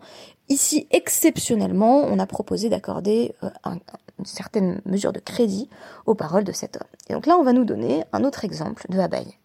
ici 0.50 0.88
exceptionnellement, 0.92 2.04
on 2.04 2.20
a 2.20 2.26
proposé 2.26 2.70
d'accorder 2.70 3.36
euh, 3.44 3.50
une 4.20 4.26
certaine 4.26 4.82
mesure 4.86 5.14
de 5.14 5.20
crédit 5.20 5.70
aux 6.06 6.16
paroles 6.16 6.44
de 6.44 6.52
cet 6.52 6.76
homme. 6.76 6.88
Et 7.10 7.14
donc 7.14 7.26
là, 7.26 7.38
on 7.38 7.44
va 7.44 7.54
nous 7.54 7.66
donner 7.66 8.04
un 8.14 8.24
autre 8.24 8.46
exemple 8.46 8.86
de 8.90 9.00
Abaye. 9.00 9.40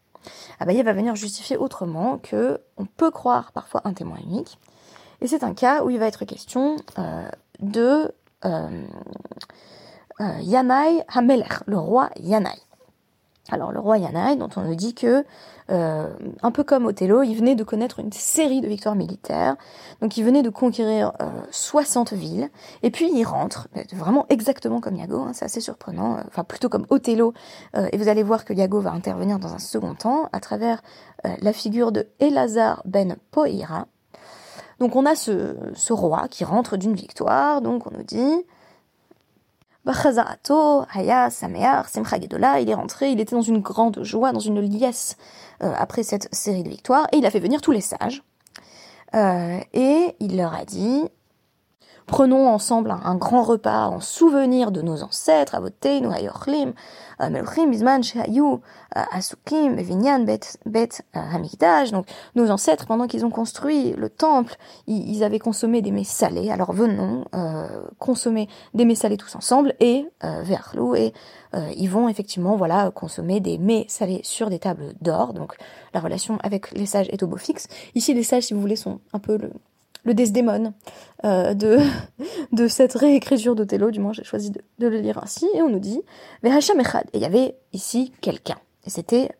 Abaye 0.60 0.82
va 0.82 0.92
venir 0.92 1.16
justifier 1.16 1.56
autrement 1.56 2.18
que 2.18 2.60
on 2.76 2.84
peut 2.84 3.10
croire 3.10 3.52
parfois 3.52 3.80
un 3.84 3.94
témoin 3.94 4.18
unique, 4.22 4.58
et 5.20 5.26
c'est 5.26 5.42
un 5.42 5.54
cas 5.54 5.82
où 5.82 5.90
il 5.90 5.98
va 5.98 6.06
être 6.06 6.24
question 6.24 6.76
de 7.60 8.12
euh, 8.44 8.84
euh, 10.20 10.38
le 11.66 11.76
roi 11.76 12.10
Yanai. 12.20 12.50
Alors 13.50 13.72
le 13.72 13.80
roi 13.80 13.96
Yanai, 13.96 14.36
dont 14.36 14.50
on 14.56 14.62
nous 14.62 14.74
dit 14.74 14.94
que, 14.94 15.24
euh, 15.70 16.06
un 16.42 16.50
peu 16.50 16.64
comme 16.64 16.84
Othello, 16.84 17.22
il 17.22 17.34
venait 17.34 17.54
de 17.54 17.64
connaître 17.64 17.98
une 17.98 18.12
série 18.12 18.60
de 18.60 18.68
victoires 18.68 18.94
militaires, 18.94 19.56
donc 20.02 20.18
il 20.18 20.24
venait 20.24 20.42
de 20.42 20.50
conquérir 20.50 21.12
euh, 21.22 21.30
60 21.50 22.12
villes, 22.12 22.50
et 22.82 22.90
puis 22.90 23.10
il 23.10 23.24
rentre, 23.24 23.68
vraiment 23.92 24.26
exactement 24.28 24.80
comme 24.80 24.96
Iago, 24.96 25.20
hein, 25.20 25.30
c'est 25.32 25.46
assez 25.46 25.62
surprenant, 25.62 26.18
euh, 26.18 26.22
enfin 26.26 26.44
plutôt 26.44 26.68
comme 26.68 26.84
Othello, 26.90 27.32
euh, 27.74 27.88
et 27.90 27.96
vous 27.96 28.08
allez 28.08 28.22
voir 28.22 28.44
que 28.44 28.52
Iago 28.52 28.80
va 28.80 28.92
intervenir 28.92 29.38
dans 29.38 29.54
un 29.54 29.58
second 29.58 29.94
temps 29.94 30.28
à 30.32 30.40
travers 30.40 30.82
la 31.40 31.52
figure 31.52 31.90
de 31.90 32.06
Elazar 32.20 32.80
ben 32.84 33.16
Poira. 33.32 33.88
Donc 34.78 34.94
on 34.94 35.04
a 35.04 35.16
ce, 35.16 35.56
ce 35.74 35.92
roi 35.92 36.28
qui 36.30 36.44
rentre 36.44 36.76
d'une 36.76 36.94
victoire, 36.94 37.60
donc 37.60 37.88
on 37.88 37.90
nous 37.90 38.04
dit 38.04 38.44
Haya, 39.88 41.30
Samear, 41.30 41.88
Simcha 41.88 42.20
Gedola, 42.20 42.60
il 42.60 42.70
est 42.70 42.74
rentré, 42.74 43.10
il 43.10 43.20
était 43.20 43.34
dans 43.34 43.42
une 43.42 43.60
grande 43.60 44.02
joie, 44.02 44.32
dans 44.32 44.40
une 44.40 44.60
liesse 44.60 45.16
euh, 45.62 45.72
après 45.76 46.02
cette 46.02 46.32
série 46.34 46.62
de 46.62 46.68
victoires, 46.68 47.06
et 47.12 47.18
il 47.18 47.26
a 47.26 47.30
fait 47.30 47.40
venir 47.40 47.60
tous 47.60 47.72
les 47.72 47.80
sages. 47.80 48.22
Euh, 49.14 49.58
et 49.72 50.14
il 50.20 50.36
leur 50.36 50.54
a 50.54 50.64
dit, 50.64 51.04
prenons 52.08 52.48
ensemble 52.48 52.90
un, 52.90 53.14
grand 53.14 53.42
repas 53.42 53.86
en 53.86 54.00
souvenir 54.00 54.72
de 54.72 54.82
nos 54.82 55.02
ancêtres, 55.04 55.54
Avoteinu, 55.54 56.12
Hayochlim, 56.12 56.72
Melchim, 57.20 57.70
Bisman, 57.70 58.02
Shehayu, 58.02 58.60
Asukim, 58.94 59.76
Vinyan, 59.76 60.24
Bet, 60.24 60.40
Bet, 60.66 61.02
Hamikdash. 61.12 61.90
Donc, 61.92 62.06
nos 62.34 62.50
ancêtres, 62.50 62.86
pendant 62.86 63.06
qu'ils 63.06 63.24
ont 63.24 63.30
construit 63.30 63.92
le 63.92 64.08
temple, 64.08 64.56
ils, 64.86 65.16
ils, 65.16 65.24
avaient 65.24 65.38
consommé 65.38 65.82
des 65.82 65.90
mets 65.90 66.04
salés. 66.04 66.50
Alors, 66.50 66.72
venons 66.72 67.24
euh, 67.34 67.66
consommer 67.98 68.48
des 68.74 68.84
mets 68.84 68.94
salés 68.94 69.16
tous 69.16 69.34
ensemble 69.36 69.74
et 69.80 70.06
euh, 70.24 70.42
Verlou 70.42 70.94
et 70.94 71.12
euh, 71.54 71.70
ils 71.76 71.88
vont 71.90 72.08
effectivement, 72.08 72.56
voilà, 72.56 72.90
consommer 72.90 73.40
des 73.40 73.58
mets 73.58 73.86
salés 73.88 74.20
sur 74.22 74.50
des 74.50 74.58
tables 74.58 74.94
d'or. 75.00 75.34
Donc, 75.34 75.54
la 75.94 76.00
relation 76.00 76.38
avec 76.42 76.72
les 76.72 76.86
sages 76.86 77.08
est 77.10 77.22
au 77.22 77.26
beau 77.26 77.36
fixe. 77.36 77.68
Ici, 77.94 78.14
les 78.14 78.22
sages, 78.22 78.44
si 78.44 78.54
vous 78.54 78.60
voulez, 78.60 78.76
sont 78.76 79.00
un 79.12 79.18
peu 79.18 79.36
le, 79.36 79.50
le 80.08 80.14
Desdémone 80.14 80.72
euh, 81.24 81.54
de, 81.54 81.78
de 82.52 82.66
cette 82.66 82.94
réécriture 82.94 83.54
d'Othello, 83.54 83.90
du 83.92 84.00
moins 84.00 84.12
j'ai 84.12 84.24
choisi 84.24 84.50
de, 84.50 84.60
de, 84.80 84.88
le 84.88 84.98
lire 84.98 85.20
ainsi, 85.22 85.46
et 85.54 85.62
on 85.62 85.68
nous 85.68 85.78
dit 85.78 86.00
Echad. 86.42 87.04
Et 87.12 87.18
il 87.18 87.20
y 87.20 87.26
avait 87.26 87.56
ici 87.72 88.12
quelqu'un, 88.20 88.56
et 88.84 88.90
c'était 88.90 89.30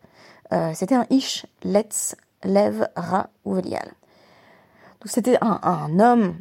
euh, 0.53 0.73
un 0.91 1.05
Ish 1.09 1.45
Letz 1.63 2.15
Lev 2.43 2.87
Ra 2.95 3.29
Uvelial. 3.45 3.93
Donc 5.01 5.07
c'était 5.07 5.37
un, 5.41 5.59
un, 5.63 5.99
homme 5.99 6.35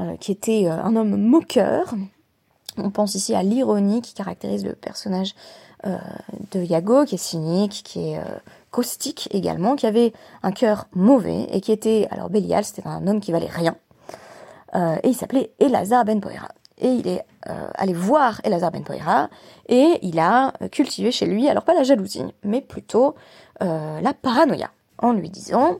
euh, 0.00 0.16
qui 0.16 0.32
était 0.32 0.66
un 0.66 0.96
homme 0.96 1.16
moqueur. 1.16 1.94
On 2.76 2.90
pense 2.90 3.14
ici 3.14 3.34
à 3.34 3.42
l'ironie 3.42 4.02
qui 4.02 4.14
caractérise 4.14 4.64
le 4.64 4.74
personnage 4.74 5.34
de 5.84 6.60
Yago, 6.60 7.04
qui 7.04 7.14
est 7.14 7.18
cynique, 7.18 7.82
qui 7.84 8.10
est 8.10 8.20
caustique 8.70 9.28
également, 9.32 9.76
qui 9.76 9.86
avait 9.86 10.12
un 10.42 10.52
cœur 10.52 10.86
mauvais 10.92 11.46
et 11.52 11.60
qui 11.60 11.72
était, 11.72 12.08
alors 12.10 12.30
Bélial, 12.30 12.64
c'était 12.64 12.86
un 12.86 13.06
homme 13.06 13.20
qui 13.20 13.32
valait 13.32 13.46
rien, 13.46 13.76
euh, 14.74 14.96
et 15.02 15.08
il 15.08 15.14
s'appelait 15.14 15.52
Elazar 15.58 16.04
ben 16.04 16.20
Poira. 16.20 16.48
Et 16.80 16.88
il 16.88 17.08
est 17.08 17.24
euh, 17.48 17.70
allé 17.74 17.92
voir 17.92 18.40
Elazar 18.44 18.70
ben 18.70 18.84
Poira 18.84 19.30
et 19.68 19.98
il 20.02 20.18
a 20.20 20.52
cultivé 20.70 21.10
chez 21.10 21.26
lui, 21.26 21.48
alors 21.48 21.64
pas 21.64 21.74
la 21.74 21.82
jalousie, 21.82 22.22
mais 22.44 22.60
plutôt 22.60 23.14
euh, 23.62 24.00
la 24.00 24.14
paranoïa, 24.14 24.70
en 24.98 25.12
lui 25.12 25.30
disant 25.30 25.78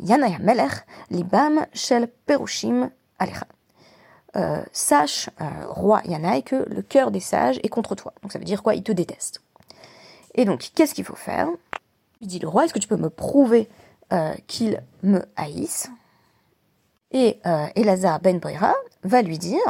Yanaya 0.00 0.38
Melech, 0.38 0.86
libam 1.10 1.66
shel 1.74 2.08
perushim 2.26 2.90
alecha. 3.18 3.46
Sache, 4.72 5.28
roi 5.68 6.00
Yanaï, 6.06 6.42
que 6.42 6.64
le 6.66 6.80
cœur 6.80 7.10
des 7.10 7.20
sages 7.20 7.60
est 7.62 7.68
contre 7.68 7.94
toi. 7.94 8.14
Donc 8.22 8.32
ça 8.32 8.38
veut 8.38 8.46
dire 8.46 8.62
quoi? 8.62 8.74
Il 8.74 8.82
te 8.82 8.90
déteste. 8.90 9.42
Et 10.34 10.46
donc, 10.46 10.70
qu'est-ce 10.74 10.94
qu'il 10.94 11.04
faut 11.04 11.14
faire? 11.16 11.48
Lui 12.22 12.28
dit 12.28 12.38
le 12.38 12.48
roi, 12.48 12.64
est-ce 12.64 12.72
que 12.72 12.78
tu 12.78 12.88
peux 12.88 12.96
me 12.96 13.10
prouver 13.10 13.68
euh, 14.12 14.32
qu'il 14.46 14.80
me 15.02 15.22
haïsse? 15.36 15.90
Et 17.12 17.40
euh, 17.46 17.66
Elazar 17.76 18.20
ben 18.20 18.40
Poira 18.40 18.74
va 19.02 19.22
lui 19.22 19.38
dire, 19.38 19.60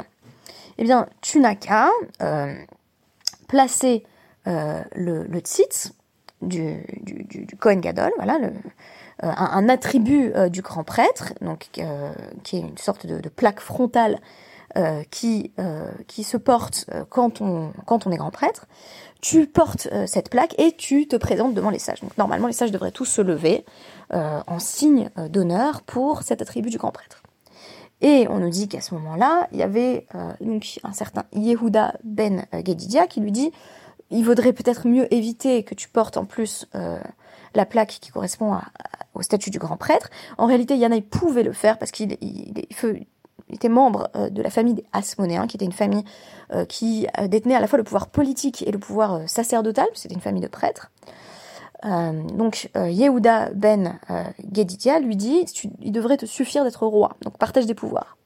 eh 0.79 0.85
bien, 0.85 1.09
tu 1.21 1.41
n'as 1.41 1.55
qu'à 1.55 1.91
euh, 2.23 2.55
placer 3.49 4.05
euh, 4.47 4.83
le, 4.95 5.25
le 5.25 5.39
tzitz 5.41 5.93
du, 6.41 6.85
du, 7.03 7.57
Kohen 7.57 7.81
Gadol, 7.81 8.13
voilà, 8.17 8.39
un, 9.21 9.69
attribut 9.69 10.33
du 10.51 10.61
grand 10.61 10.83
prêtre, 10.83 11.35
qui 11.63 11.81
est 12.57 12.61
une 12.61 12.79
sorte 12.79 13.07
de, 13.07 13.29
plaque 13.29 13.61
frontale 13.61 14.19
qui, 15.11 15.53
euh, 15.59 15.91
qui 16.07 16.25
se 16.25 16.37
porte 16.37 16.87
quand 17.11 17.41
on, 17.41 17.73
quand 17.87 18.07
on 18.07 18.11
est 18.11 18.17
grand 18.17 18.31
prêtre, 18.31 18.67
tu 19.21 19.47
portes 19.47 19.89
euh, 19.93 20.07
cette 20.07 20.31
plaque 20.31 20.55
et 20.59 20.73
tu 20.73 21.07
te 21.07 21.17
présentes 21.17 21.55
devant 21.55 21.71
les 21.71 21.79
sages. 21.79 22.01
Donc 22.01 22.17
normalement, 22.19 22.47
les 22.47 22.53
sages 22.53 22.73
devraient 22.73 22.93
tous 22.93 23.05
se 23.05 23.23
lever 23.23 23.65
en 24.15 24.59
signe 24.59 25.09
d'honneur 25.31 25.81
pour 25.81 26.23
cet 26.23 26.43
attribut 26.43 26.69
du 26.69 26.77
grand 26.77 26.93
prêtre. 26.93 27.23
Et 28.03 28.27
on 28.29 28.41
nous 28.41 28.51
dit 28.51 28.69
qu'à 28.69 28.83
ce 28.83 28.93
moment-là, 28.93 29.49
il 29.53 29.59
y 29.59 29.63
avait 29.63 30.07
donc 30.43 30.79
un 30.85 30.93
certain 30.93 31.25
Yehuda 31.33 31.95
ben 32.05 32.45
Gedidia 32.53 33.07
qui 33.07 33.21
lui 33.21 33.33
dit 33.33 33.53
il 34.11 34.23
vaudrait 34.23 34.53
peut-être 34.53 34.87
mieux 34.87 35.13
éviter 35.15 35.63
que 35.63 35.75
tu 35.75 35.89
portes 35.89 36.19
en 36.19 36.27
plus 36.27 36.67
la 37.55 37.65
plaque 37.65 37.99
qui 38.03 38.11
correspond 38.11 38.53
à, 38.53 38.65
au 39.15 39.23
statut 39.23 39.49
du 39.49 39.59
grand 39.59 39.77
prêtre. 39.77 40.11
En 40.39 40.47
réalité, 40.47 40.77
Yanaï 40.77 41.03
pouvait 41.03 41.43
le 41.43 41.53
faire 41.53 41.79
parce 41.79 41.91
qu'il 41.91 42.17
il, 42.21 42.53
il, 42.59 42.67
il 42.71 43.07
était 43.53 43.69
membre 43.69 44.11
euh, 44.17 44.31
de 44.31 44.43
la 44.43 44.51
famille 44.51 44.75
des 44.75 44.85
Asmonéens, 44.93 45.47
qui 45.47 45.57
était 45.57 45.65
une 45.65 45.73
famille 45.73 46.05
euh, 46.53 46.65
qui 46.65 47.07
euh, 47.19 47.29
détenait 47.29 47.55
à 47.55 47.61
la 47.61 47.67
fois 47.67 47.79
le 47.79 47.85
pouvoir 47.85 48.09
politique 48.09 48.63
et 48.67 48.73
le 48.73 48.79
pouvoir 48.79 49.15
euh, 49.15 49.27
sacerdotal, 49.27 49.87
c'était 49.95 50.15
une 50.15 50.21
famille 50.21 50.43
de 50.43 50.49
prêtres. 50.49 50.91
Euh, 51.85 52.13
donc 52.35 52.71
Yehuda 52.77 53.51
ben 53.55 53.99
Geditia 54.53 55.01
lui 55.01 55.17
dit 55.17 55.45
il 55.81 55.91
devrait 55.91 56.17
te 56.17 56.27
suffire 56.27 56.63
d'être 56.63 56.87
roi, 56.87 57.17
donc 57.23 57.39
partage 57.39 57.67
des 57.67 57.75
pouvoirs. 57.75 58.17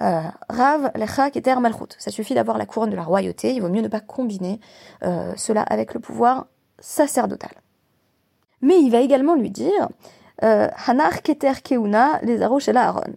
Rav 0.00 0.90
lecha 0.96 1.30
keter 1.30 1.60
malchut, 1.60 1.94
ça 1.98 2.10
suffit 2.10 2.34
d'avoir 2.34 2.58
la 2.58 2.66
couronne 2.66 2.90
de 2.90 2.96
la 2.96 3.04
royauté, 3.04 3.54
il 3.54 3.60
vaut 3.62 3.68
mieux 3.68 3.80
ne 3.80 3.86
pas 3.86 4.00
combiner 4.00 4.58
cela 5.36 5.62
avec 5.62 5.94
le 5.94 6.00
pouvoir 6.00 6.46
sacerdotal. 6.80 7.52
Mais 8.60 8.80
il 8.80 8.90
va 8.90 8.98
également 8.98 9.36
lui 9.36 9.50
dire 9.50 9.88
Hanar 10.42 11.22
keter 11.22 11.62
keuna 11.62 12.18
les 12.22 12.42
Aaron. 12.42 12.58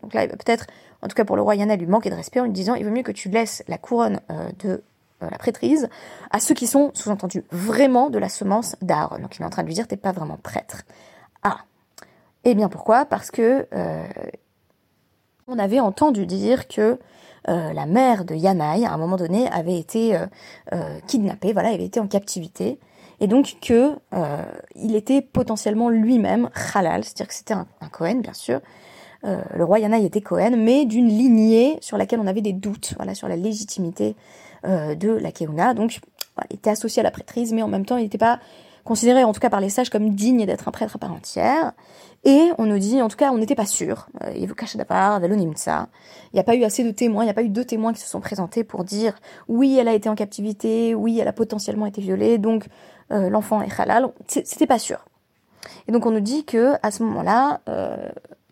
Donc 0.04 0.14
là, 0.14 0.24
il 0.24 0.30
va 0.30 0.38
peut-être 0.38 0.68
en 1.01 1.08
tout 1.08 1.16
cas 1.16 1.25
pour 1.25 1.36
le 1.36 1.42
roi 1.42 1.56
Yana, 1.56 1.75
lui 1.75 1.86
manquait 1.86 2.10
de 2.10 2.16
respect 2.16 2.39
en 2.39 2.46
lui 2.46 2.51
disant 2.51 2.75
il 2.75 2.86
vaut 2.86 2.92
mieux 2.92 3.04
que 3.04 3.12
tu 3.12 3.30
laisses 3.30 3.63
la 3.68 3.77
couronne 3.77 4.20
euh, 4.32 4.50
de 4.60 4.84
euh, 5.24 5.30
la 5.30 5.38
prêtrise 5.38 5.89
à 6.32 6.39
ceux 6.39 6.56
qui 6.56 6.68
sont, 6.68 6.92
sous-entendu, 6.94 7.44
vraiment 7.51 8.10
de 8.10 8.18
la 8.18 8.30
semence 8.30 8.75
d'Aaron. 8.82 9.20
Donc 9.20 9.38
il 9.38 9.42
est 9.42 9.46
en 9.46 9.50
train 9.50 9.63
de 9.63 9.68
lui 9.68 9.75
dire 9.75 9.88
t'es 9.88 9.98
pas 9.98 10.12
vraiment 10.12 10.38
prêtre. 10.38 10.84
Ah. 11.44 11.58
Eh 12.44 12.56
bien 12.56 12.70
pourquoi? 12.70 13.06
Parce 13.06 13.32
que 13.32 13.68
euh, 13.74 14.08
on 15.48 15.60
avait 15.60 15.80
entendu 15.80 16.25
dire 16.25 16.68
que 16.68 17.00
la 17.50 17.86
mère 17.86 18.25
de 18.25 18.36
Yanaï, 18.36 18.84
à 18.86 18.92
un 18.92 18.98
moment 18.98 19.16
donné, 19.16 19.48
avait 19.51 19.80
été 19.80 20.20
kidnappée, 21.08 21.54
voilà, 21.54 21.70
elle 21.70 21.75
avait 21.75 21.86
été 21.86 22.01
en 22.01 22.08
captivité, 22.08 22.77
et 23.22 23.27
donc 23.27 23.56
que 23.62 23.96
il 24.75 24.98
était 24.98 25.22
potentiellement 25.22 25.88
lui-même 25.88 26.50
halal, 26.74 27.06
c'est-à-dire 27.06 27.27
que 27.30 27.34
c'était 27.34 27.54
un, 27.54 27.66
un 27.80 27.88
Cohen, 27.88 28.16
bien 28.16 28.34
sûr, 28.34 28.60
euh, 29.28 29.42
le 29.54 29.64
roi 29.64 29.80
Yanaï 29.80 30.06
était 30.06 30.22
Cohen, 30.22 30.56
mais 30.58 30.86
d'une 30.86 31.10
lignée 31.10 31.78
sur 31.82 31.98
laquelle 31.98 32.20
on 32.20 32.28
avait 32.28 32.42
des 32.42 32.54
doutes, 32.54 32.94
voilà, 32.98 33.14
sur 33.14 33.28
la 33.28 33.36
légitimité 33.36 34.16
euh, 34.66 34.96
de 34.96 35.10
la 35.10 35.32
Keuna. 35.32 35.74
Donc, 35.74 36.00
voilà, 36.36 36.48
il 36.52 36.56
était 36.56 36.70
associé 36.70 37.02
à 37.02 37.04
la 37.04 37.12
prêtrise, 37.12 37.52
mais 37.54 37.62
en 37.62 37.68
même 37.68 37.86
temps, 37.86 37.98
il 37.98 38.04
n'était 38.04 38.18
pas 38.18 38.40
considéré, 38.86 39.26
en 39.26 39.34
tout 39.34 39.42
cas 39.42 39.50
par 39.50 39.60
les 39.60 39.70
sages, 39.70 39.90
comme 39.90 40.12
digne 40.12 40.46
d'être 40.46 40.70
un 40.70 40.72
prêtre 40.72 40.96
à 40.96 41.00
part 41.00 41.12
entière. 41.12 41.74
Et 42.24 42.52
on 42.58 42.66
nous 42.66 42.80
dit, 42.80 43.02
en 43.02 43.10
tout 43.10 43.18
cas, 43.18 43.32
on 43.32 43.38
n'était 43.38 43.56
pas 43.56 43.66
sûr. 43.66 44.08
Euh, 44.24 44.32
il 44.34 44.40
n'y 44.40 44.50
a 46.40 46.44
pas 46.44 46.56
eu 46.56 46.64
assez 46.64 46.84
de 46.86 46.92
témoins, 46.92 47.24
il 47.24 47.26
n'y 47.26 47.32
a 47.32 47.34
pas 47.34 47.44
eu 47.44 47.50
deux 47.50 47.66
témoins 47.66 47.92
qui 47.92 48.00
se 48.00 48.08
sont 48.08 48.22
présentés 48.22 48.64
pour 48.64 48.86
dire 48.86 49.20
oui, 49.50 49.78
elle 49.78 49.90
a 49.90 49.94
été 49.94 50.08
en 50.08 50.16
captivité, 50.16 50.96
oui, 50.96 51.20
elle 51.20 51.28
a 51.28 51.34
potentiellement 51.34 51.86
été 51.86 52.02
violée, 52.02 52.38
donc 52.38 52.68
l'enfant 53.10 53.62
est 53.62 53.80
halal. 53.80 54.08
C'était 54.28 54.68
pas 54.68 54.80
sûr. 54.80 55.06
Et 55.88 55.92
donc 55.92 56.06
on 56.06 56.12
nous 56.12 56.20
dit 56.20 56.44
que 56.44 56.74
à 56.84 56.92
ce 56.92 57.04
moment-là, 57.04 57.62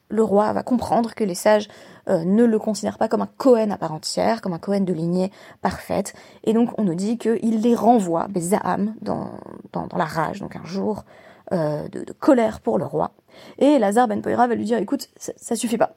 le 0.10 0.24
roi 0.24 0.54
va 0.54 0.64
comprendre 0.64 1.16
que 1.16 1.24
les 1.24 1.36
sages 1.36 1.68
euh, 2.08 2.24
ne 2.24 2.44
le 2.44 2.60
considèrent 2.60 2.98
pas 2.98 3.08
comme 3.08 3.22
un 3.22 3.30
Cohen 3.38 3.72
à 3.72 3.78
part 3.78 3.94
entière, 3.94 4.42
comme 4.42 4.54
un 4.54 4.60
Cohen 4.60 4.82
de 4.82 4.94
lignée 4.94 5.32
parfaite, 5.62 6.14
et 6.44 6.54
donc 6.54 6.70
on 6.78 6.84
nous 6.84 6.96
dit 6.96 7.18
qu'il 7.18 7.62
les 7.62 7.76
renvoie, 7.76 8.28
Bezaham, 8.28 8.94
dans, 9.02 9.32
dans, 9.74 9.88
dans, 9.88 9.98
la 9.98 10.06
rage, 10.06 10.40
donc 10.40 10.56
un 10.56 10.66
jour 10.66 11.04
euh, 11.52 11.88
de, 11.90 12.04
de, 12.04 12.14
colère 12.14 12.60
pour 12.62 12.78
le 12.78 12.86
roi. 12.86 13.12
Et 13.58 13.80
Lazare 13.80 14.08
Ben 14.08 14.22
Poira 14.22 14.48
va 14.48 14.56
lui 14.56 14.66
dire, 14.66 14.78
écoute, 14.78 15.10
ça, 15.18 15.56
suffit 15.56 15.78
pas. 15.78 15.96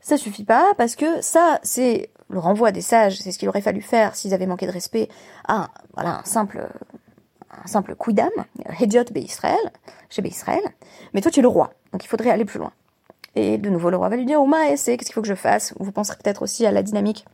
Ça 0.00 0.16
suffit 0.16 0.44
pas 0.44 0.72
parce 0.76 0.94
que 0.94 1.20
ça, 1.20 1.58
c'est 1.62 2.10
le 2.30 2.38
renvoi 2.38 2.70
des 2.70 2.80
sages, 2.80 3.18
c'est 3.18 3.32
ce 3.32 3.38
qu'il 3.38 3.48
aurait 3.48 3.60
fallu 3.60 3.80
faire 3.80 4.14
s'ils 4.14 4.34
avaient 4.34 4.46
manqué 4.46 4.66
de 4.66 4.72
respect 4.72 5.08
à 5.48 5.68
voilà, 5.94 6.20
un 6.20 6.24
simple 6.24 6.68
un 7.64 7.66
simple 7.66 7.96
quidam, 7.96 8.30
Hedjot 8.78 9.04
Israël, 9.16 9.56
chez 10.10 10.26
Israël, 10.26 10.62
mais 11.12 11.20
toi 11.20 11.30
tu 11.30 11.40
es 11.40 11.42
le 11.42 11.48
roi, 11.48 11.72
donc 11.92 12.04
il 12.04 12.06
faudrait 12.06 12.30
aller 12.30 12.44
plus 12.44 12.58
loin. 12.58 12.72
Et 13.34 13.58
de 13.58 13.68
nouveau, 13.68 13.90
le 13.90 13.96
roi 13.96 14.08
va 14.08 14.16
lui 14.16 14.24
dire, 14.24 14.40
Ouma, 14.40 14.76
c'est 14.76 14.96
qu'est-ce 14.96 15.10
qu'il 15.10 15.14
faut 15.14 15.22
que 15.22 15.28
je 15.28 15.34
fasse? 15.34 15.74
Vous 15.78 15.92
penserez 15.92 16.16
peut-être 16.22 16.42
aussi 16.42 16.66
à 16.66 16.72
la 16.72 16.82
dynamique 16.82 17.24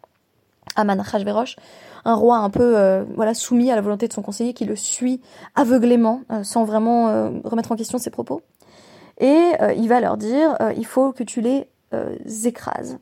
Aman 0.76 1.00
Hashverosh, 1.00 1.56
un 2.04 2.14
roi 2.14 2.38
un 2.38 2.50
peu 2.50 2.76
euh, 2.76 3.04
voilà 3.14 3.34
soumis 3.34 3.70
à 3.70 3.76
la 3.76 3.80
volonté 3.80 4.08
de 4.08 4.12
son 4.12 4.22
conseiller 4.22 4.54
qui 4.54 4.64
le 4.64 4.76
suit 4.76 5.20
aveuglément 5.54 6.22
euh, 6.30 6.42
sans 6.42 6.64
vraiment 6.64 7.08
euh, 7.08 7.30
remettre 7.44 7.72
en 7.72 7.76
question 7.76 7.98
ses 7.98 8.10
propos. 8.10 8.42
Et 9.18 9.52
il 9.76 9.86
va 9.86 10.00
leur 10.00 10.16
dire 10.16 10.58
il 10.76 10.84
faut 10.84 11.12
que 11.12 11.22
tu 11.22 11.40
les 11.40 11.68
écrases. 12.46 12.98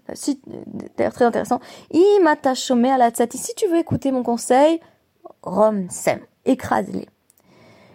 D'ailleurs 0.98 1.14
très 1.14 1.24
intéressant. 1.24 1.58
Imatashome 1.90 2.84
à 2.84 2.98
la 2.98 3.10
Si 3.14 3.54
tu 3.54 3.66
veux 3.68 3.78
écouter 3.78 4.12
mon 4.12 4.22
conseil, 4.22 4.78
Rom 5.40 5.88
sem, 5.88 6.20
écrase-les. 6.44 7.08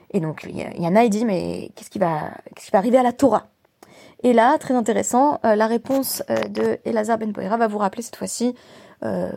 Et 0.10 0.20
donc 0.20 0.48
Yana 0.52 1.04
il 1.04 1.12
dit 1.12 1.26
mais 1.26 1.70
qu'est-ce 1.76 1.92
qui 1.92 2.00
va 2.00 2.32
qu'est-ce 2.56 2.66
qui 2.66 2.72
va 2.72 2.80
arriver 2.80 2.98
à 2.98 3.04
la 3.04 3.14
Torah? 3.14 3.46
Et 4.24 4.34
là 4.34 4.58
très 4.58 4.74
intéressant, 4.74 5.40
la 5.44 5.68
réponse 5.68 6.24
de 6.50 6.80
Elazar 6.86 7.18
ben 7.18 7.34
Poera 7.34 7.58
va 7.58 7.68
vous 7.68 7.78
rappeler 7.78 8.02
cette 8.02 8.16
fois-ci 8.16 8.56
euh, 9.04 9.32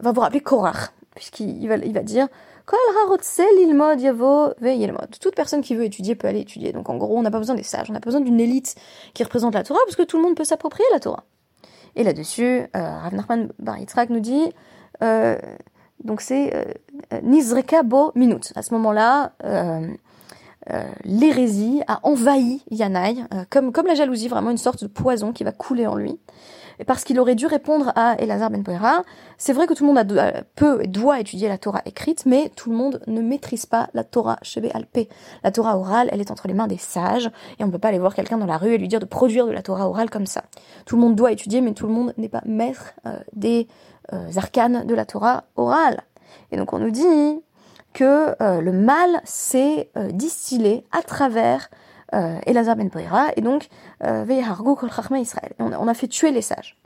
va 0.00 0.12
vous 0.12 0.20
rappeler 0.20 0.40
Korach, 0.40 0.90
puisqu'il 1.14 1.66
va, 1.68 1.76
il 1.76 1.92
va 1.92 2.02
dire 2.02 2.28
toute 5.20 5.34
personne 5.34 5.62
qui 5.62 5.74
veut 5.74 5.84
étudier 5.84 6.14
peut 6.14 6.28
aller 6.28 6.40
étudier. 6.40 6.72
Donc 6.72 6.90
en 6.90 6.96
gros, 6.96 7.16
on 7.16 7.22
n'a 7.22 7.30
pas 7.30 7.38
besoin 7.38 7.56
des 7.56 7.62
sages, 7.62 7.88
on 7.88 7.94
n'a 7.94 8.00
pas 8.00 8.08
besoin 8.08 8.20
d'une 8.20 8.38
élite 8.38 8.74
qui 9.14 9.24
représente 9.24 9.54
la 9.54 9.62
Torah, 9.62 9.80
parce 9.86 9.96
que 9.96 10.02
tout 10.02 10.18
le 10.18 10.22
monde 10.22 10.36
peut 10.36 10.44
s'approprier 10.44 10.86
la 10.92 11.00
Torah. 11.00 11.24
Et 11.96 12.04
là-dessus, 12.04 12.44
euh, 12.44 12.66
Rav 12.74 13.14
Nachman 13.14 13.48
Bar 13.58 13.78
Yitzhak 13.78 14.10
nous 14.10 14.20
dit, 14.20 14.52
euh, 15.02 15.38
donc 16.04 16.20
c'est 16.20 16.54
euh, 16.54 17.20
Nizreka 17.22 17.82
Bo 17.82 18.12
Minut. 18.14 18.52
À 18.54 18.62
ce 18.62 18.74
moment-là, 18.74 19.32
euh, 19.44 19.48
euh, 19.48 19.86
l'hérésie 21.04 21.82
a 21.86 22.00
envahi 22.02 22.62
Yanaï, 22.70 23.24
comme, 23.50 23.72
comme 23.72 23.86
la 23.86 23.94
jalousie, 23.94 24.28
vraiment 24.28 24.50
une 24.50 24.58
sorte 24.58 24.82
de 24.82 24.88
poison 24.88 25.32
qui 25.32 25.44
va 25.44 25.52
couler 25.52 25.86
en 25.86 25.94
lui 25.94 26.18
parce 26.86 27.04
qu'il 27.04 27.18
aurait 27.18 27.34
dû 27.34 27.46
répondre 27.46 27.92
à 27.96 28.20
Elazar 28.20 28.50
Ben 28.50 28.62
Poera, 28.62 29.02
c'est 29.36 29.52
vrai 29.52 29.66
que 29.66 29.74
tout 29.74 29.84
le 29.84 29.92
monde 29.92 30.18
a, 30.18 30.42
peut 30.54 30.82
et 30.82 30.86
doit 30.86 31.20
étudier 31.20 31.48
la 31.48 31.58
Torah 31.58 31.82
écrite, 31.84 32.26
mais 32.26 32.50
tout 32.54 32.70
le 32.70 32.76
monde 32.76 33.00
ne 33.06 33.20
maîtrise 33.20 33.66
pas 33.66 33.88
la 33.94 34.04
Torah 34.04 34.38
Shebe 34.42 34.66
Alpé. 34.74 35.08
La 35.42 35.50
Torah 35.50 35.76
orale, 35.76 36.08
elle 36.12 36.20
est 36.20 36.30
entre 36.30 36.48
les 36.48 36.54
mains 36.54 36.66
des 36.66 36.78
sages, 36.78 37.30
et 37.58 37.64
on 37.64 37.66
ne 37.66 37.72
peut 37.72 37.78
pas 37.78 37.88
aller 37.88 37.98
voir 37.98 38.14
quelqu'un 38.14 38.38
dans 38.38 38.46
la 38.46 38.58
rue 38.58 38.74
et 38.74 38.78
lui 38.78 38.88
dire 38.88 39.00
de 39.00 39.06
produire 39.06 39.46
de 39.46 39.52
la 39.52 39.62
Torah 39.62 39.88
orale 39.88 40.10
comme 40.10 40.26
ça. 40.26 40.44
Tout 40.86 40.96
le 40.96 41.02
monde 41.02 41.16
doit 41.16 41.32
étudier, 41.32 41.60
mais 41.60 41.72
tout 41.72 41.86
le 41.86 41.92
monde 41.92 42.14
n'est 42.16 42.28
pas 42.28 42.42
maître 42.46 42.94
euh, 43.06 43.18
des 43.34 43.66
euh, 44.12 44.30
arcanes 44.36 44.86
de 44.86 44.94
la 44.94 45.04
Torah 45.04 45.44
orale. 45.56 46.02
Et 46.52 46.56
donc 46.56 46.72
on 46.72 46.78
nous 46.78 46.90
dit 46.90 47.42
que 47.92 48.34
euh, 48.42 48.60
le 48.60 48.72
mal 48.72 49.20
s'est 49.24 49.90
distillé 50.12 50.84
à 50.92 51.02
travers 51.02 51.68
euh, 52.14 52.38
Elazar 52.46 52.74
ben 52.76 52.88
Poira, 52.88 53.28
et 53.36 53.42
donc 53.42 53.68
euh, 54.02 54.24
Israël. 55.20 55.52
On, 55.58 55.88
a 55.88 55.94
fait 55.94 56.08
tuer 56.08 56.30
les 56.30 56.40
sages. 56.40 56.78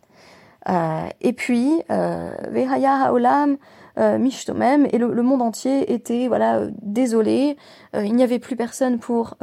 Euh, 0.68 1.06
et 1.20 1.32
puis 1.32 1.82
Vehaya 1.88 3.04
Haolam 3.04 3.56
Mishtomem, 3.96 4.88
et 4.90 4.98
le, 4.98 5.12
le, 5.12 5.22
monde 5.22 5.42
entier 5.42 5.92
était 5.92 6.26
voilà 6.26 6.62
désolé. 6.80 7.56
il 7.94 8.14
n'y 8.14 8.22
avait 8.24 8.38
plus 8.38 8.56
personne 8.56 8.98
pour 8.98 9.36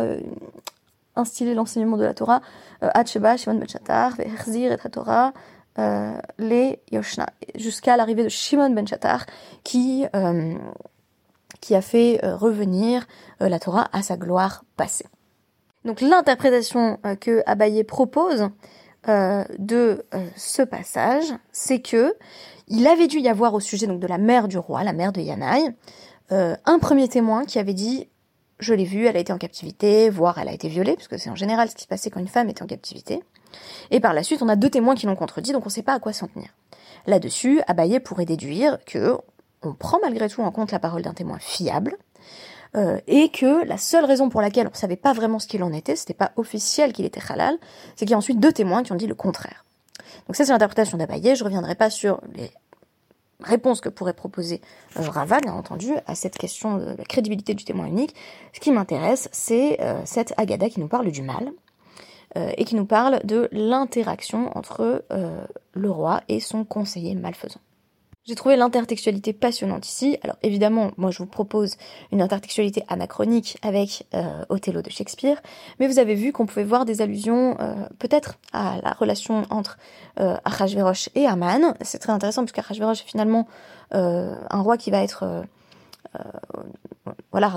instiller 1.16 1.54
l'enseignement 1.54 1.98
de 1.98 2.04
la 2.04 2.14
Torah. 2.14 2.42
Hatsheba, 2.82 3.38
Shimon 3.38 3.60
ben 3.60 3.68
Shatar, 3.68 4.16
Veherzir 4.18 4.74
et 4.74 4.90
Torah. 4.90 5.34
les 6.40 6.80
Yoshna, 6.92 7.28
jusqu'à 7.56 7.96
l'arrivée 7.96 8.24
de 8.24 8.30
Shimon 8.30 8.72
ben 8.72 8.88
Shatar, 8.88 9.26
qui, 9.64 10.06
qui 11.62 11.76
a 11.76 11.82
fait 11.82 12.20
revenir 12.24 13.08
la 13.40 13.60
Torah 13.60 13.90
à 13.94 14.02
sa 14.02 14.18
gloire 14.18 14.64
passée. 14.78 15.06
Donc 15.86 16.02
l'interprétation 16.02 17.00
euh, 17.06 17.16
que 17.16 17.42
Abaye 17.46 17.84
propose 17.84 18.50
euh, 19.08 19.44
de 19.58 20.06
euh, 20.14 20.28
ce 20.36 20.62
passage, 20.62 21.26
c'est 21.52 21.80
que 21.80 22.14
il 22.68 22.86
avait 22.86 23.08
dû 23.08 23.20
y 23.20 23.30
avoir 23.30 23.54
au 23.54 23.60
sujet 23.60 23.88
donc 23.88 24.00
de 24.00 24.08
la 24.08 24.18
mère 24.18 24.48
du 24.48 24.58
roi, 24.58 24.84
la 24.84 24.94
mère 24.94 25.12
de 25.12 25.22
Yanaï, 25.22 25.74
un 26.32 26.78
premier 26.78 27.08
témoin 27.08 27.44
qui 27.44 27.58
avait 27.58 27.74
dit 27.74 28.08
je 28.60 28.76
l'ai 28.76 28.84
vue, 28.84 29.08
elle 29.08 29.18
a 29.18 29.20
été 29.20 29.34
en 29.34 29.40
captivité, 29.40 30.12
voire 30.12 30.38
elle 30.38 30.48
a 30.48 30.54
été 30.54 30.68
violée, 30.68 30.94
parce 30.94 31.08
que 31.08 31.18
c'est 31.18 31.32
en 31.32 31.36
général 31.36 31.70
ce 31.70 31.76
qui 31.76 31.82
se 31.82 31.88
passait 31.88 32.12
quand 32.12 32.20
une 32.20 32.28
femme 32.28 32.50
était 32.50 32.62
en 32.62 32.68
captivité. 32.68 33.24
Et 33.90 34.00
par 34.00 34.14
la 34.14 34.22
suite, 34.22 34.44
on 34.44 34.50
a 34.50 34.56
deux 34.56 34.70
témoins 34.70 34.94
qui 34.94 35.08
l'ont 35.08 35.16
contredit, 35.16 35.54
donc 35.54 35.64
on 35.64 35.70
ne 35.70 35.72
sait 35.72 35.82
pas 35.82 35.94
à 35.94 36.00
quoi 36.00 36.14
s'en 36.14 36.28
tenir. 36.28 36.50
Là-dessus, 37.08 37.62
Abaye 37.66 38.00
pourrait 38.00 38.26
déduire 38.26 38.78
que 38.86 39.18
on 39.62 39.74
prend 39.74 40.00
malgré 40.02 40.30
tout 40.30 40.42
en 40.42 40.52
compte 40.52 40.72
la 40.72 40.80
parole 40.80 41.02
d'un 41.02 41.14
témoin 41.14 41.40
fiable, 41.40 41.98
euh, 42.76 43.00
et 43.08 43.30
que 43.30 43.66
la 43.66 43.78
seule 43.78 44.06
raison 44.06 44.30
pour 44.30 44.42
laquelle 44.42 44.68
on 44.68 44.72
ne 44.72 44.76
savait 44.76 44.96
pas 44.96 45.14
vraiment 45.14 45.40
ce 45.40 45.48
qu'il 45.48 45.64
en 45.64 45.74
était, 45.74 45.96
c'était 45.96 46.14
pas 46.14 46.32
officiel 46.36 46.94
qu'il 46.94 47.06
était 47.06 47.22
halal, 47.28 47.58
c'est 47.96 48.06
qu'il 48.06 48.12
y 48.12 48.14
a 48.14 48.18
ensuite 48.18 48.40
deux 48.40 48.54
témoins 48.54 48.84
qui 48.84 48.92
ont 48.92 48.96
dit 48.96 49.08
le 49.08 49.16
contraire. 49.16 49.66
Donc 50.28 50.36
ça 50.36 50.46
c'est 50.46 50.52
l'interprétation 50.52 50.98
d'Abaye, 50.98 51.36
je 51.36 51.44
reviendrai 51.44 51.74
pas 51.74 51.90
sur 51.90 52.22
les 52.36 52.52
réponses 53.42 53.82
que 53.82 53.90
pourrait 53.90 54.14
proposer 54.14 54.62
euh, 54.98 55.10
Rava, 55.10 55.40
bien 55.40 55.54
entendu, 55.54 55.94
à 56.06 56.14
cette 56.14 56.38
question 56.38 56.78
de 56.78 56.96
la 56.96 57.06
crédibilité 57.06 57.56
du 57.56 57.66
témoin 57.66 57.88
unique. 57.88 58.14
Ce 58.54 58.60
qui 58.60 58.72
m'intéresse, 58.72 59.30
c'est 59.32 59.82
euh, 59.82 60.00
cette 60.06 60.36
Agada 60.38 60.70
qui 60.70 60.80
nous 60.80 60.88
parle 60.90 61.10
du 61.12 61.22
mal, 61.22 61.52
et 62.58 62.64
qui 62.64 62.76
nous 62.76 62.86
parle 62.86 63.22
de 63.24 63.50
l'interaction 63.52 64.56
entre 64.56 65.04
le 65.74 65.90
roi 65.90 66.22
et 66.28 66.40
son 66.40 66.64
conseiller 66.64 67.16
malfaisant. 67.16 67.60
J'ai 68.26 68.36
trouvé 68.36 68.58
l'intertextualité 68.58 69.32
passionnante 69.34 69.88
ici. 69.88 70.18
Alors 70.24 70.36
évidemment, 70.44 70.92
moi 70.98 71.10
je 71.10 71.20
vous 71.20 71.26
propose 71.26 71.78
une 72.12 72.22
intertextualité 72.22 72.84
anachronique 72.90 73.58
avec 73.62 74.06
euh, 74.14 74.44
Othello 74.50 74.82
de 74.82 74.90
Shakespeare, 74.90 75.42
mais 75.80 75.88
vous 75.88 76.00
avez 76.00 76.16
vu 76.16 76.34
qu'on 76.34 76.46
pouvait 76.46 76.66
voir 76.66 76.84
des 76.86 77.02
allusions 77.02 77.56
euh, 77.60 77.74
peut-être 77.98 78.36
à 78.52 78.80
la 78.84 78.92
relation 78.92 79.46
entre 79.50 79.78
euh, 80.20 80.36
et 81.16 81.26
Aman. 81.26 81.74
C'est 81.82 82.00
très 82.00 82.12
intéressant 82.12 82.44
puisque 82.44 82.60
Achashverosh 82.60 83.02
est 83.02 83.10
finalement 83.10 83.48
euh, 83.96 84.36
un 84.50 84.62
roi 84.62 84.78
qui 84.78 84.92
va 84.92 85.02
être 85.02 85.46
voilà 87.32 87.48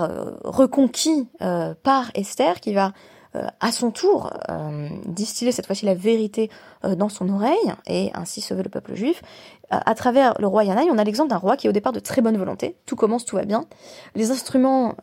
reconquis 0.43 1.27
par 1.39 2.11
Esther, 2.15 2.61
qui 2.61 2.73
va 2.73 2.93
euh, 3.35 3.47
à 3.59 3.71
son 3.71 3.89
tour 3.89 4.31
euh, 4.49 4.89
distiller 5.07 5.51
cette 5.51 5.65
fois-ci 5.65 5.85
la 5.85 5.95
vérité 5.95 6.51
euh, 6.85 6.93
dans 6.93 7.09
son 7.09 7.29
oreille 7.29 7.73
et 7.87 8.11
ainsi 8.13 8.41
sauver 8.41 8.61
le 8.61 8.69
peuple 8.69 8.93
juif. 8.93 9.23
à 9.71 9.95
travers 9.95 10.35
le 10.39 10.45
roi 10.45 10.63
Yanaï, 10.63 10.89
on 10.91 10.99
a 10.99 11.03
l'exemple 11.03 11.31
d'un 11.31 11.37
roi 11.37 11.57
qui 11.57 11.65
est 11.65 11.69
au 11.69 11.73
départ 11.73 11.93
de 11.93 11.99
très 11.99 12.21
bonne 12.21 12.37
volonté, 12.37 12.75
tout 12.85 12.95
commence, 12.95 13.25
tout 13.25 13.35
va 13.35 13.45
bien. 13.45 13.65
Les 14.13 14.29
instruments 14.29 14.95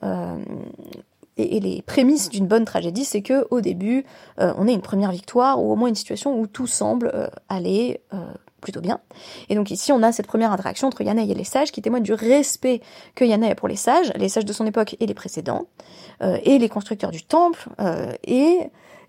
et, 1.37 1.59
les 1.59 1.83
prémices 1.83 2.29
d'une 2.29 2.47
bonne 2.47 2.65
tragédie, 2.65 3.05
c'est 3.05 3.23
que 3.23 3.49
au 3.51 3.61
début, 3.61 4.05
on 4.39 4.69
ait 4.69 4.73
une 4.73 4.81
première 4.81 5.11
victoire 5.11 5.61
ou 5.61 5.73
au 5.73 5.77
moins 5.77 5.89
une 5.89 5.97
situation 5.97 6.39
où 6.39 6.47
tout 6.47 6.69
semble 6.69 7.31
aller 7.49 8.01
plutôt 8.61 8.81
bien. 8.81 9.01
Et 9.49 9.55
donc 9.55 9.71
ici, 9.71 9.93
on 9.93 10.03
a 10.03 10.13
cette 10.13 10.27
première 10.27 10.53
interaction 10.53 10.89
entre 10.89 11.03
Yanaï 11.03 11.31
et 11.31 11.35
les 11.35 11.45
sages 11.45 11.73
qui 11.73 11.83
témoigne 11.83 12.03
du 12.03 12.13
respect 12.13 12.81
que 13.15 13.25
Yanaï 13.25 13.51
a 13.51 13.55
pour 13.55 13.69
les 13.69 13.77
sages, 13.77 14.13
les 14.17 14.29
sages 14.29 14.45
de 14.45 14.53
son 14.53 14.67
époque 14.67 14.97
et 15.01 15.07
les 15.07 15.15
précédents, 15.15 15.67
euh, 16.23 16.39
et 16.45 16.59
les 16.59 16.69
constructeurs 16.69 17.11
du 17.11 17.23
temple. 17.23 17.69
Euh, 17.81 18.13
et, 18.25 18.59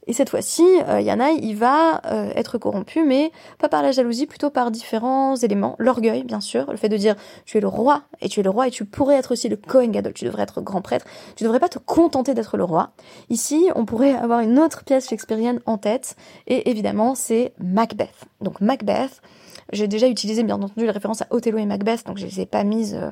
et 0.08 0.14
cette 0.14 0.30
fois-ci, 0.30 0.64
euh, 0.88 1.00
il 1.00 1.56
va 1.56 2.02
euh, 2.06 2.32
être 2.36 2.58
corrompu, 2.58 3.04
mais 3.04 3.32
pas 3.60 3.70
par 3.70 3.84
la 3.84 3.92
jalousie, 3.92 4.26
plutôt 4.26 4.50
par 4.50 4.72
différents 4.72 5.36
éléments. 5.36 5.76
L'orgueil, 5.78 6.24
bien 6.24 6.42
sûr, 6.42 6.72
le 6.72 6.78
fait 6.78 6.90
de 6.90 6.98
dire 6.98 7.16
tu 7.46 7.58
es 7.58 7.62
le 7.62 7.68
roi, 7.68 8.04
et 8.20 8.28
tu 8.28 8.40
es 8.40 8.44
le 8.44 8.50
roi, 8.50 8.68
et 8.68 8.72
tu 8.72 8.86
pourrais 8.86 9.16
être 9.16 9.32
aussi 9.32 9.48
le 9.48 9.58
Kohen 9.58 9.92
Gadol, 9.92 10.14
tu 10.14 10.26
devrais 10.26 10.44
être 10.44 10.62
grand 10.62 10.82
prêtre, 10.82 11.06
tu 11.36 11.44
devrais 11.44 11.60
pas 11.60 11.70
te 11.70 11.78
contenter 11.78 12.34
d'être 12.34 12.58
le 12.58 12.64
roi. 12.64 12.92
Ici, 13.30 13.70
on 13.76 13.86
pourrait 13.86 14.16
avoir 14.16 14.40
une 14.40 14.58
autre 14.60 14.84
pièce 14.84 15.08
shakespearienne 15.08 15.60
en 15.68 15.78
tête, 15.78 16.16
et 16.48 16.70
évidemment, 16.70 17.14
c'est 17.14 17.54
Macbeth. 17.60 18.10
Donc 18.42 18.60
Macbeth, 18.60 19.22
j'ai 19.72 19.88
déjà 19.88 20.08
utilisé 20.08 20.44
bien 20.44 20.56
entendu 20.56 20.86
les 20.86 20.92
références 20.92 21.22
à 21.22 21.28
Othello 21.30 21.58
et 21.58 21.66
Macbeth, 21.66 22.06
donc 22.06 22.18
je 22.18 22.26
les 22.26 22.42
ai 22.42 22.46
pas 22.46 22.64
mises 22.64 22.96
euh, 22.96 23.10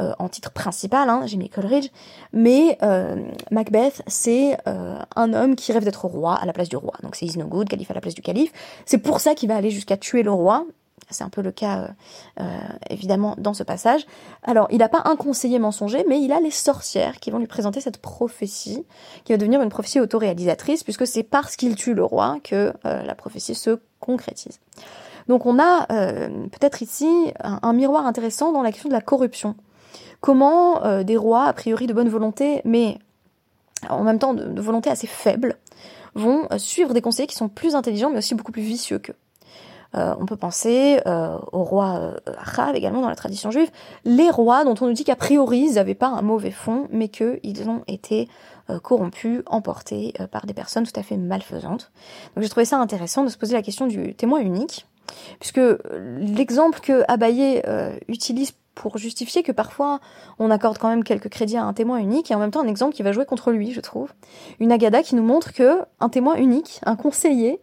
euh, 0.00 0.12
en 0.18 0.28
titre 0.28 0.50
principal, 0.50 1.08
hein, 1.08 1.22
j'ai 1.26 1.36
mis 1.36 1.48
Coleridge. 1.48 1.88
Mais 2.32 2.78
euh, 2.82 3.16
Macbeth, 3.50 4.02
c'est 4.06 4.56
un 4.66 5.32
homme 5.34 5.56
qui 5.56 5.72
rêve 5.72 5.84
d'être 5.84 6.04
roi 6.04 6.34
à 6.34 6.46
la 6.46 6.52
place 6.52 6.68
du 6.68 6.76
roi. 6.76 6.94
Donc 7.02 7.16
c'est 7.16 7.26
Is 7.26 7.36
good, 7.38 7.68
calife 7.68 7.90
à 7.90 7.94
la 7.94 8.00
place 8.00 8.14
du 8.14 8.22
calife. 8.22 8.52
C'est 8.84 8.98
pour 8.98 9.20
ça 9.20 9.34
qu'il 9.34 9.48
va 9.48 9.56
aller 9.56 9.70
jusqu'à 9.70 9.96
tuer 9.96 10.22
le 10.22 10.32
roi. 10.32 10.66
C'est 11.08 11.24
un 11.24 11.28
peu 11.28 11.40
le 11.40 11.50
cas, 11.50 11.88
évidemment, 12.88 13.34
dans 13.36 13.54
ce 13.54 13.64
passage. 13.64 14.06
Alors, 14.44 14.68
il 14.70 14.78
n'a 14.78 14.88
pas 14.88 15.02
un 15.06 15.16
conseiller 15.16 15.58
mensonger, 15.58 16.04
mais 16.08 16.20
il 16.20 16.30
a 16.30 16.40
les 16.40 16.52
sorcières 16.52 17.18
qui 17.18 17.30
vont 17.30 17.38
lui 17.38 17.48
présenter 17.48 17.80
cette 17.80 17.98
prophétie, 17.98 18.84
qui 19.24 19.32
va 19.32 19.38
devenir 19.38 19.60
une 19.60 19.70
prophétie 19.70 19.98
autoréalisatrice, 19.98 20.84
puisque 20.84 21.06
c'est 21.06 21.24
parce 21.24 21.56
qu'il 21.56 21.74
tue 21.74 21.94
le 21.94 22.04
roi 22.04 22.38
que 22.44 22.72
la 22.84 23.14
prophétie 23.14 23.56
se 23.56 23.80
concrétise. 23.98 24.60
Donc 25.28 25.46
on 25.46 25.58
a 25.58 25.86
euh, 25.92 26.28
peut-être 26.48 26.82
ici 26.82 27.32
un, 27.40 27.72
miroir 27.72 28.06
intéressant 28.06 28.52
dans 28.52 28.62
la 28.62 28.72
question 28.72 28.88
de 28.88 28.94
la 28.94 29.00
corruption. 29.00 29.54
Comment 30.20 30.84
euh, 30.84 31.02
des 31.02 31.16
rois, 31.16 31.44
a 31.44 31.52
priori 31.52 31.86
de 31.86 31.94
bonne 31.94 32.08
volonté, 32.08 32.60
mais 32.64 32.98
en 33.88 34.02
même 34.02 34.18
temps 34.18 34.34
de, 34.34 34.60
volonté 34.60 34.90
assez 34.90 35.06
faible, 35.06 35.56
vont 36.14 36.46
suivre 36.58 36.92
des 36.92 37.00
conseillers 37.00 37.26
qui 37.26 37.36
sont 37.36 37.48
plus 37.48 37.74
intelligents 37.74 38.10
mais 38.10 38.18
aussi 38.18 38.34
beaucoup 38.34 38.52
plus 38.52 38.62
vicieux 38.62 38.98
qu'eux. 38.98 39.14
Euh, 39.96 40.14
on 40.20 40.26
peut 40.26 40.36
penser 40.36 41.00
euh, 41.06 41.36
au 41.50 41.64
roi 41.64 42.14
également 42.74 43.00
dans 43.00 43.08
la 43.08 43.16
tradition 43.16 43.50
juive, 43.50 43.70
les 44.04 44.30
rois 44.30 44.64
dont 44.64 44.74
on 44.80 44.86
nous 44.86 44.92
dit 44.92 45.02
qu'a 45.02 45.16
priori 45.16 45.60
ils 45.70 45.74
n'avaient 45.74 45.94
pas 45.94 46.08
un 46.08 46.22
mauvais 46.22 46.52
fond, 46.52 46.86
mais 46.90 47.08
qu'ils 47.08 47.68
ont 47.68 47.82
été 47.88 48.28
corrompus, 48.82 49.42
emportés 49.46 50.14
par 50.30 50.46
des 50.46 50.54
personnes 50.54 50.86
tout 50.86 50.92
à 50.94 51.02
fait 51.02 51.16
malfaisantes. 51.16 51.90
Donc 52.34 52.44
j'ai 52.44 52.48
trouvé 52.48 52.64
ça 52.64 52.78
intéressant 52.78 53.24
de 53.24 53.28
se 53.28 53.36
poser 53.36 53.54
la 53.54 53.62
question 53.62 53.88
du 53.88 54.14
témoin 54.14 54.38
unique, 54.38 54.86
puisque 55.38 55.60
l'exemple 56.18 56.80
que 56.80 57.02
Abaye 57.08 57.62
utilise 58.08 58.52
pour 58.74 58.96
justifier 58.96 59.42
que 59.42 59.52
parfois 59.52 60.00
on 60.38 60.50
accorde 60.50 60.78
quand 60.78 60.88
même 60.88 61.04
quelques 61.04 61.28
crédits 61.28 61.56
à 61.56 61.64
un 61.64 61.72
témoin 61.72 61.98
unique 61.98 62.30
et 62.30 62.34
en 62.34 62.38
même 62.38 62.50
temps 62.50 62.62
un 62.62 62.68
exemple 62.68 62.94
qui 62.94 63.02
va 63.02 63.12
jouer 63.12 63.26
contre 63.26 63.50
lui, 63.50 63.72
je 63.72 63.80
trouve. 63.80 64.12
Une 64.58 64.72
agada 64.72 65.02
qui 65.02 65.14
nous 65.14 65.22
montre 65.22 65.52
que 65.52 65.80
un 66.00 66.08
témoin 66.08 66.36
unique, 66.36 66.80
un 66.86 66.96
conseiller, 66.96 67.60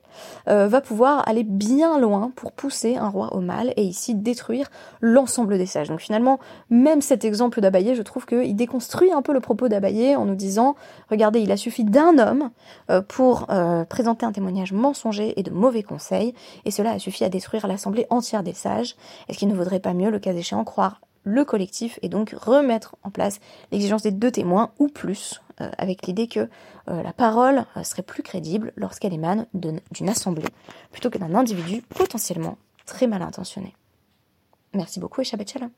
euh, 0.47 0.67
va 0.67 0.81
pouvoir 0.81 1.27
aller 1.27 1.43
bien 1.43 1.99
loin 1.99 2.31
pour 2.35 2.51
pousser 2.51 2.95
un 2.95 3.09
roi 3.09 3.33
au 3.35 3.41
mal 3.41 3.73
et 3.75 3.83
ici 3.83 4.15
détruire 4.15 4.69
l'ensemble 5.01 5.57
des 5.57 5.65
sages. 5.65 5.89
Donc 5.89 5.99
finalement, 5.99 6.39
même 6.69 7.01
cet 7.01 7.25
exemple 7.25 7.61
d'Abaye, 7.61 7.95
je 7.95 8.01
trouve 8.01 8.25
qu'il 8.25 8.55
déconstruit 8.55 9.11
un 9.11 9.21
peu 9.21 9.33
le 9.33 9.39
propos 9.39 9.67
d'Abaye 9.67 10.15
en 10.15 10.25
nous 10.25 10.35
disant, 10.35 10.75
regardez, 11.09 11.39
il 11.39 11.51
a 11.51 11.57
suffi 11.57 11.83
d'un 11.83 12.17
homme 12.17 12.49
euh, 12.89 13.01
pour 13.01 13.47
euh, 13.49 13.85
présenter 13.85 14.25
un 14.25 14.31
témoignage 14.31 14.73
mensonger 14.73 15.39
et 15.39 15.43
de 15.43 15.51
mauvais 15.51 15.83
conseils, 15.83 16.33
et 16.65 16.71
cela 16.71 16.91
a 16.91 16.99
suffi 16.99 17.23
à 17.23 17.29
détruire 17.29 17.67
l'assemblée 17.67 18.05
entière 18.09 18.43
des 18.43 18.53
sages. 18.53 18.95
Est-ce 19.27 19.37
qu'il 19.37 19.47
ne 19.47 19.55
vaudrait 19.55 19.79
pas 19.79 19.93
mieux, 19.93 20.09
le 20.09 20.19
cas 20.19 20.33
échéant, 20.33 20.63
croire 20.63 21.01
le 21.23 21.43
collectif 21.43 21.99
et 22.01 22.09
donc 22.09 22.33
remettre 22.37 22.95
en 23.03 23.09
place 23.09 23.39
l'exigence 23.71 24.03
des 24.03 24.11
deux 24.11 24.31
témoins 24.31 24.71
ou 24.79 24.87
plus, 24.87 25.41
euh, 25.61 25.69
avec 25.77 26.05
l'idée 26.05 26.27
que 26.27 26.41
euh, 26.89 27.01
la 27.01 27.13
parole 27.13 27.65
euh, 27.75 27.83
serait 27.83 28.03
plus 28.03 28.21
crédible 28.21 28.73
lorsqu'elle 28.75 29.13
émane 29.13 29.47
d'une 29.53 30.09
assemblée 30.09 30.47
plutôt 30.91 31.09
que 31.09 31.17
d'un 31.17 31.33
individu 31.33 31.81
potentiellement 31.81 32.57
très 32.85 33.07
mal 33.07 33.21
intentionné. 33.21 33.75
Merci 34.73 34.99
beaucoup 34.99 35.21
et. 35.21 35.71